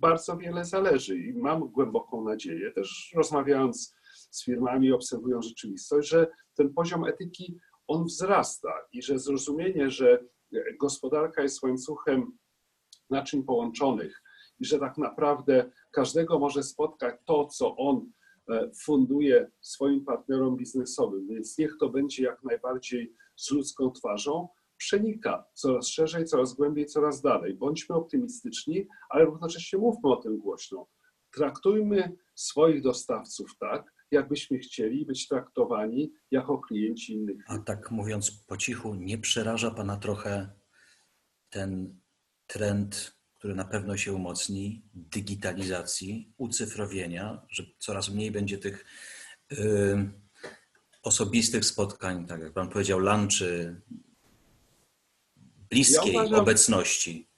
bardzo 0.00 0.36
wiele 0.36 0.64
zależy 0.64 1.18
i 1.18 1.32
mam 1.32 1.68
głęboką 1.68 2.24
nadzieję, 2.24 2.72
też 2.72 3.12
rozmawiając 3.16 3.94
z 4.30 4.44
firmami, 4.44 4.92
obserwując 4.92 5.46
rzeczywistość, 5.46 6.08
że 6.08 6.26
ten 6.56 6.74
poziom 6.74 7.04
etyki 7.04 7.58
on 7.86 8.04
wzrasta 8.04 8.72
i 8.92 9.02
że 9.02 9.18
zrozumienie, 9.18 9.90
że 9.90 10.24
gospodarka 10.80 11.42
jest 11.42 11.62
łańcuchem 11.62 12.38
naczyń 13.10 13.44
połączonych 13.44 14.22
i 14.60 14.64
że 14.64 14.78
tak 14.78 14.98
naprawdę 14.98 15.70
każdego 15.90 16.38
może 16.38 16.62
spotkać 16.62 17.14
to, 17.24 17.46
co 17.46 17.76
on 17.76 18.12
e, 18.50 18.70
funduje 18.84 19.50
swoim 19.60 20.04
partnerom 20.04 20.56
biznesowym, 20.56 21.28
więc 21.28 21.58
niech 21.58 21.76
to 21.80 21.88
będzie 21.88 22.22
jak 22.22 22.42
najbardziej 22.42 23.14
z 23.36 23.50
ludzką 23.50 23.90
twarzą, 23.90 24.48
przenika 24.76 25.44
coraz 25.54 25.88
szerzej, 25.88 26.24
coraz 26.24 26.54
głębiej, 26.54 26.86
coraz 26.86 27.20
dalej. 27.20 27.54
Bądźmy 27.54 27.96
optymistyczni, 27.96 28.86
ale 29.08 29.24
równocześnie 29.24 29.78
mówmy 29.78 30.10
o 30.10 30.16
tym 30.16 30.38
głośno. 30.38 30.86
Traktujmy 31.34 32.16
swoich 32.34 32.82
dostawców 32.82 33.58
tak, 33.58 33.92
jakbyśmy 34.10 34.58
chcieli 34.58 35.06
być 35.06 35.28
traktowani 35.28 36.12
jako 36.30 36.58
klienci 36.58 37.12
innych. 37.12 37.44
A 37.46 37.58
tak 37.58 37.90
mówiąc 37.90 38.30
po 38.30 38.56
cichu, 38.56 38.94
nie 38.94 39.18
przeraża 39.18 39.70
Pana 39.70 39.96
trochę 39.96 40.50
ten 41.50 42.00
trend, 42.46 43.20
który 43.38 43.54
na 43.54 43.64
pewno 43.64 43.96
się 43.96 44.12
umocni, 44.12 44.82
digitalizacji, 44.94 46.32
ucyfrowienia, 46.36 47.46
że 47.48 47.62
coraz 47.78 48.10
mniej 48.10 48.30
będzie 48.30 48.58
tych 48.58 48.84
y, 49.52 50.10
osobistych 51.02 51.64
spotkań, 51.64 52.26
tak 52.26 52.40
jak 52.40 52.52
Pan 52.52 52.68
powiedział, 52.68 52.98
lunchy, 52.98 53.80
bliskiej 55.70 56.12
ja 56.12 56.20
uważam, 56.20 56.40
obecności. 56.40 57.28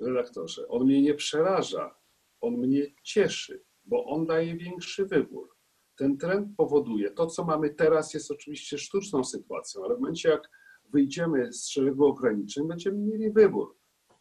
redaktorze, 0.00 0.68
on 0.68 0.86
mnie 0.86 1.02
nie 1.02 1.14
przeraża, 1.14 1.94
on 2.40 2.54
mnie 2.54 2.86
cieszy, 3.02 3.64
bo 3.84 4.04
on 4.04 4.26
daje 4.26 4.56
większy 4.56 5.06
wybór. 5.06 5.55
Ten 5.96 6.18
trend 6.18 6.48
powoduje, 6.56 7.10
to 7.10 7.26
co 7.26 7.44
mamy 7.44 7.70
teraz 7.70 8.14
jest 8.14 8.30
oczywiście 8.30 8.78
sztuczną 8.78 9.24
sytuacją, 9.24 9.84
ale 9.84 9.96
w 9.96 9.98
momencie 9.98 10.28
jak 10.28 10.50
wyjdziemy 10.92 11.52
z 11.52 11.68
szeregu 11.68 12.04
ograniczeń, 12.04 12.68
będziemy 12.68 12.98
mieli 12.98 13.32
wybór. 13.32 13.76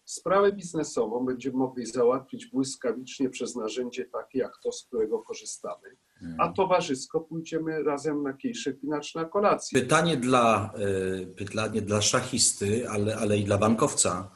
Sprawę 0.05 0.51
biznesową 0.51 1.25
będziemy 1.25 1.57
mogli 1.57 1.85
załatwić 1.85 2.45
błyskawicznie 2.45 3.29
przez 3.29 3.55
narzędzie 3.55 4.05
takie 4.05 4.39
jak 4.39 4.51
to, 4.63 4.71
z 4.71 4.83
którego 4.83 5.19
korzystamy, 5.19 5.97
a 6.37 6.51
towarzysko 6.51 7.21
pójdziemy 7.21 7.83
razem 7.83 8.23
na 8.23 8.33
kieliszek 8.33 8.77
czy 9.03 9.17
na 9.17 9.25
kolację. 9.25 9.81
Pytanie 9.81 10.17
dla, 10.17 10.73
y, 11.21 11.27
pytanie 11.27 11.81
dla 11.81 12.01
szachisty, 12.01 12.89
ale, 12.89 13.15
ale 13.15 13.37
i 13.37 13.43
dla 13.43 13.57
bankowca. 13.57 14.31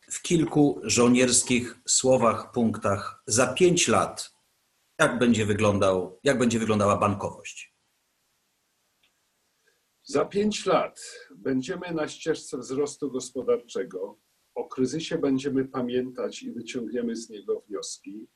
W 0.00 0.22
kilku 0.22 0.80
żołnierskich 0.82 1.80
słowach, 1.86 2.52
punktach 2.52 3.22
za 3.26 3.46
pięć 3.46 3.88
lat, 3.88 4.33
jak 4.98 5.18
będzie, 5.18 5.46
wyglądał, 5.46 6.20
jak 6.24 6.38
będzie 6.38 6.58
wyglądała 6.58 6.96
bankowość? 6.96 7.74
Za 10.06 10.24
pięć 10.24 10.66
lat 10.66 11.00
będziemy 11.36 11.92
na 11.92 12.08
ścieżce 12.08 12.58
wzrostu 12.58 13.10
gospodarczego. 13.10 14.18
O 14.54 14.68
kryzysie 14.68 15.18
będziemy 15.18 15.64
pamiętać 15.64 16.42
i 16.42 16.52
wyciągniemy 16.52 17.16
z 17.16 17.30
niego 17.30 17.60
wnioski. 17.60 18.26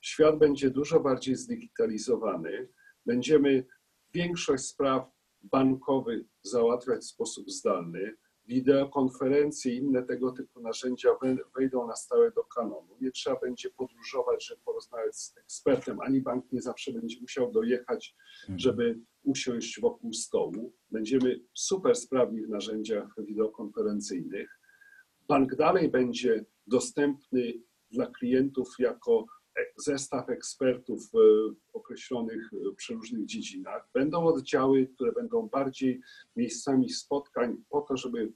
Świat 0.00 0.38
będzie 0.38 0.70
dużo 0.70 1.00
bardziej 1.00 1.36
zdigitalizowany. 1.36 2.68
Będziemy 3.06 3.66
większość 4.14 4.64
spraw 4.64 5.10
bankowych 5.42 6.26
załatwiać 6.42 7.00
w 7.00 7.06
sposób 7.06 7.50
zdalny. 7.50 8.16
Wideokonferencje 8.46 9.74
i 9.74 9.76
inne 9.76 10.02
tego 10.02 10.32
typu 10.32 10.60
narzędzia 10.60 11.08
wejdą 11.56 11.86
na 11.86 11.96
stałe 11.96 12.30
do 12.30 12.44
kanonu. 12.44 12.96
Nie 13.00 13.10
trzeba 13.10 13.40
będzie 13.40 13.70
podróżować, 13.70 14.46
żeby 14.46 14.60
porozmawiać 14.64 15.16
z 15.16 15.38
ekspertem, 15.38 16.00
ani 16.00 16.20
bank 16.20 16.52
nie 16.52 16.62
zawsze 16.62 16.92
będzie 16.92 17.20
musiał 17.20 17.52
dojechać, 17.52 18.16
żeby 18.56 18.98
usiąść 19.22 19.80
wokół 19.80 20.12
stołu. 20.12 20.74
Będziemy 20.90 21.40
super 21.54 21.96
sprawni 21.96 22.46
w 22.46 22.48
narzędziach 22.48 23.14
wideokonferencyjnych. 23.18 24.60
Bank 25.28 25.54
dalej 25.56 25.90
będzie 25.90 26.44
dostępny 26.66 27.52
dla 27.90 28.06
klientów 28.06 28.68
jako 28.78 29.26
zestaw 29.76 30.28
ekspertów 30.28 31.10
określonych 31.72 32.50
w 32.72 32.74
przeróżnych 32.74 33.26
dziedzinach. 33.26 33.88
Będą 33.94 34.26
oddziały, 34.26 34.86
które 34.94 35.12
będą 35.12 35.48
bardziej 35.48 36.00
miejscami 36.36 36.90
spotkań 36.90 37.56
po 37.70 37.80
to, 37.80 37.96
żeby 37.96 38.32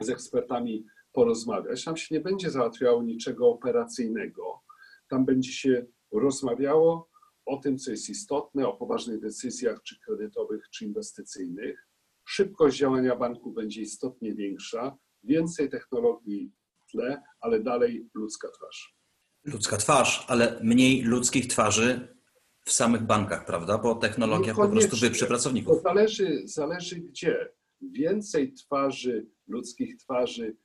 z 0.00 0.10
ekspertami 0.10 0.86
porozmawiać. 1.12 1.84
Tam 1.84 1.96
się 1.96 2.14
nie 2.14 2.20
będzie 2.20 2.50
załatwiało 2.50 3.02
niczego 3.02 3.48
operacyjnego. 3.48 4.60
Tam 5.08 5.24
będzie 5.24 5.52
się 5.52 5.86
rozmawiało 6.12 7.08
o 7.46 7.56
tym, 7.56 7.78
co 7.78 7.90
jest 7.90 8.10
istotne, 8.10 8.68
o 8.68 8.76
poważnych 8.76 9.20
decyzjach, 9.20 9.82
czy 9.82 10.00
kredytowych, 10.00 10.70
czy 10.70 10.84
inwestycyjnych. 10.84 11.88
Szybkość 12.24 12.78
działania 12.78 13.16
banku 13.16 13.52
będzie 13.52 13.82
istotnie 13.82 14.34
większa, 14.34 14.96
więcej 15.22 15.70
technologii 15.70 16.52
w 16.86 16.90
tle, 16.90 17.22
ale 17.40 17.60
dalej 17.60 18.08
ludzka 18.14 18.48
twarz. 18.50 18.96
Ludzka 19.44 19.76
twarz, 19.76 20.24
ale 20.28 20.60
mniej 20.62 21.02
ludzkich 21.02 21.46
twarzy 21.46 22.16
w 22.64 22.72
samych 22.72 23.02
bankach, 23.02 23.46
prawda? 23.46 23.78
Bo 23.78 23.94
technologia 23.94 24.54
po 24.54 24.68
prostu 24.68 24.96
wyprze 24.96 25.26
pracowników. 25.26 25.76
To 25.76 25.82
zależy, 25.82 26.42
zależy 26.44 26.96
gdzie. 26.96 27.48
Więcej 27.80 28.52
twarzy, 28.52 29.26
ludzkich 29.46 29.96
twarzy 29.96 30.56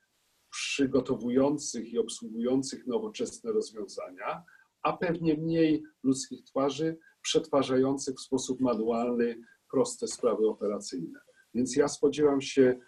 przygotowujących 0.52 1.94
i 1.94 1.98
obsługujących 1.98 2.88
nowoczesne 2.88 3.52
rozwiązania, 3.52 4.44
a 4.82 4.98
pewnie 4.98 5.34
mniej 5.38 5.84
ludzkich 6.04 6.44
twarzy 6.44 6.98
przetwarzających 7.22 8.16
w 8.16 8.22
sposób 8.22 8.62
manualny 8.62 9.42
proste 9.72 10.08
sprawy 10.08 10.48
operacyjne. 10.48 11.20
Więc 11.54 11.76
ja 11.76 11.88
spodziewam 11.88 12.42
się 12.42 12.80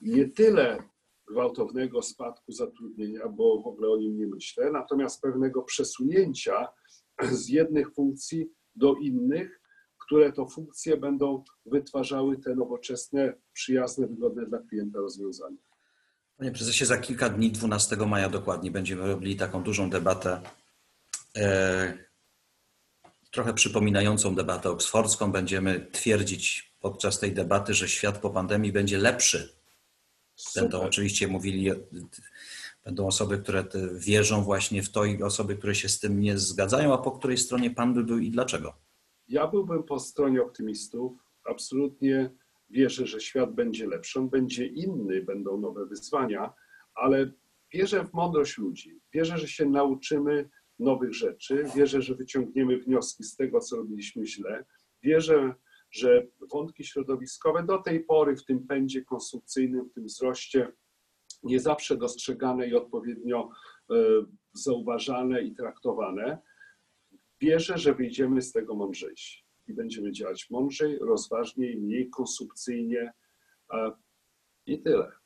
nie 0.00 0.28
tyle 0.28 0.78
gwałtownego 1.30 2.02
spadku 2.02 2.52
zatrudnienia, 2.52 3.28
bo 3.28 3.62
w 3.62 3.66
ogóle 3.66 3.88
o 3.88 3.96
nim 3.96 4.18
nie 4.18 4.26
myślę, 4.26 4.70
natomiast 4.70 5.22
pewnego 5.22 5.62
przesunięcia 5.62 6.68
z 7.32 7.48
jednych 7.48 7.94
funkcji 7.94 8.50
do 8.74 8.94
innych, 8.94 9.60
które 9.98 10.32
to 10.32 10.46
funkcje 10.46 10.96
będą 10.96 11.44
wytwarzały 11.66 12.38
te 12.38 12.54
nowoczesne, 12.54 13.34
przyjazne, 13.52 14.06
wygodne 14.06 14.46
dla 14.46 14.58
klienta 14.58 14.98
rozwiązania. 14.98 15.58
Panie 16.36 16.52
prezesie, 16.52 16.86
za 16.86 16.98
kilka 16.98 17.28
dni, 17.28 17.52
12 17.52 17.96
maja 17.96 18.28
dokładnie, 18.28 18.70
będziemy 18.70 19.06
robili 19.06 19.36
taką 19.36 19.62
dużą 19.62 19.90
debatę, 19.90 20.40
e, 21.36 22.10
trochę 23.30 23.54
przypominającą 23.54 24.34
debatę 24.34 24.70
oksfordzką. 24.70 25.32
Będziemy 25.32 25.86
twierdzić 25.92 26.74
podczas 26.80 27.18
tej 27.18 27.32
debaty, 27.32 27.74
że 27.74 27.88
świat 27.88 28.18
po 28.18 28.30
pandemii 28.30 28.72
będzie 28.72 28.98
lepszy. 28.98 29.59
Będą 30.54 30.76
Super. 30.76 30.88
oczywiście 30.88 31.28
mówili, 31.28 31.70
będą 32.84 33.06
osoby, 33.06 33.38
które 33.38 33.64
wierzą 33.94 34.42
właśnie 34.42 34.82
w 34.82 34.90
to 34.90 35.04
i 35.04 35.22
osoby, 35.22 35.56
które 35.56 35.74
się 35.74 35.88
z 35.88 36.00
tym 36.00 36.20
nie 36.20 36.38
zgadzają, 36.38 36.94
a 36.94 36.98
po 36.98 37.12
której 37.12 37.38
stronie 37.38 37.70
pan 37.70 37.94
by 37.94 38.04
był 38.04 38.18
i 38.18 38.30
dlaczego? 38.30 38.74
Ja 39.28 39.46
byłbym 39.46 39.82
po 39.82 40.00
stronie 40.00 40.42
optymistów. 40.42 41.12
Absolutnie 41.44 42.30
wierzę, 42.70 43.06
że 43.06 43.20
świat 43.20 43.54
będzie 43.54 43.86
lepszy, 43.86 44.18
on 44.18 44.28
będzie 44.28 44.66
inny, 44.66 45.22
będą 45.22 45.60
nowe 45.60 45.86
wyzwania, 45.86 46.52
ale 46.94 47.32
wierzę 47.72 48.04
w 48.04 48.12
mądrość 48.12 48.58
ludzi. 48.58 49.00
Wierzę, 49.12 49.38
że 49.38 49.48
się 49.48 49.66
nauczymy 49.66 50.48
nowych 50.78 51.14
rzeczy, 51.14 51.64
wierzę, 51.76 52.02
że 52.02 52.14
wyciągniemy 52.14 52.78
wnioski 52.78 53.24
z 53.24 53.36
tego, 53.36 53.60
co 53.60 53.76
robiliśmy 53.76 54.26
źle. 54.26 54.64
Wierzę, 55.02 55.54
że 55.90 56.26
wątki 56.52 56.84
środowiskowe 56.84 57.62
do 57.62 57.78
tej 57.78 58.04
pory 58.04 58.36
w 58.36 58.44
tym 58.44 58.66
pędzie 58.66 59.04
konsumpcyjnym, 59.04 59.88
w 59.88 59.92
tym 59.92 60.04
wzroście, 60.04 60.72
nie 61.42 61.60
zawsze 61.60 61.96
dostrzegane 61.96 62.68
i 62.68 62.74
odpowiednio 62.74 63.50
e, 63.90 63.94
zauważane 64.52 65.42
i 65.42 65.54
traktowane. 65.54 66.38
Wierzę, 67.40 67.78
że 67.78 67.94
wyjdziemy 67.94 68.42
z 68.42 68.52
tego 68.52 68.74
mądrzejsi 68.74 69.44
i 69.66 69.74
będziemy 69.74 70.12
działać 70.12 70.50
mądrzej, 70.50 70.98
rozważniej, 70.98 71.76
mniej 71.76 72.10
konsumpcyjnie 72.10 73.12
i 74.66 74.82
tyle. 74.82 75.19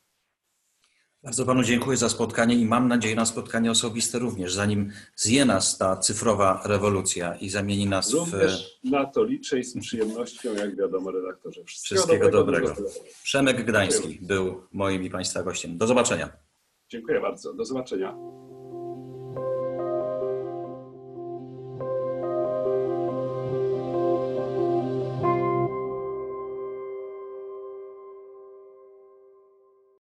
Bardzo 1.25 1.47
panu 1.47 1.63
dziękuję 1.63 1.97
za 1.97 2.09
spotkanie 2.09 2.55
i 2.55 2.65
mam 2.65 2.89
nadzieję 2.89 3.17
na 3.17 3.27
spotkanie 3.27 3.71
osobiste 3.71 4.19
również, 4.19 4.55
zanim 4.55 4.93
zje 5.17 5.45
nas 5.45 5.79
ta 5.79 5.97
cyfrowa 5.97 6.63
rewolucja 6.65 7.35
i 7.35 7.49
zamieni 7.49 7.87
nas 7.87 8.11
w 8.11 8.15
Również 8.15 8.81
na 8.85 9.07
to 9.07 9.25
liczę 9.25 9.59
i 9.59 9.65
z 9.65 9.81
przyjemnością, 9.81 10.55
jak 10.55 10.77
wiadomo, 10.77 11.11
redaktorze. 11.11 11.65
wszystkiego 11.65 12.31
dobrego. 12.31 12.69
dużo 12.69 12.75
zdrowia. 12.75 13.11
Przemek 13.23 13.65
Gdański 13.65 14.19
był 14.23 14.63
moim 14.73 15.03
i 15.03 15.11
państwa 15.11 15.43
gościem. 15.43 15.79
Do 15.79 15.87
zobaczenia. 15.87 16.29
Dziękuję 16.89 17.21
bardzo. 17.21 17.55
Do 17.55 17.65
zobaczenia. 17.65 18.17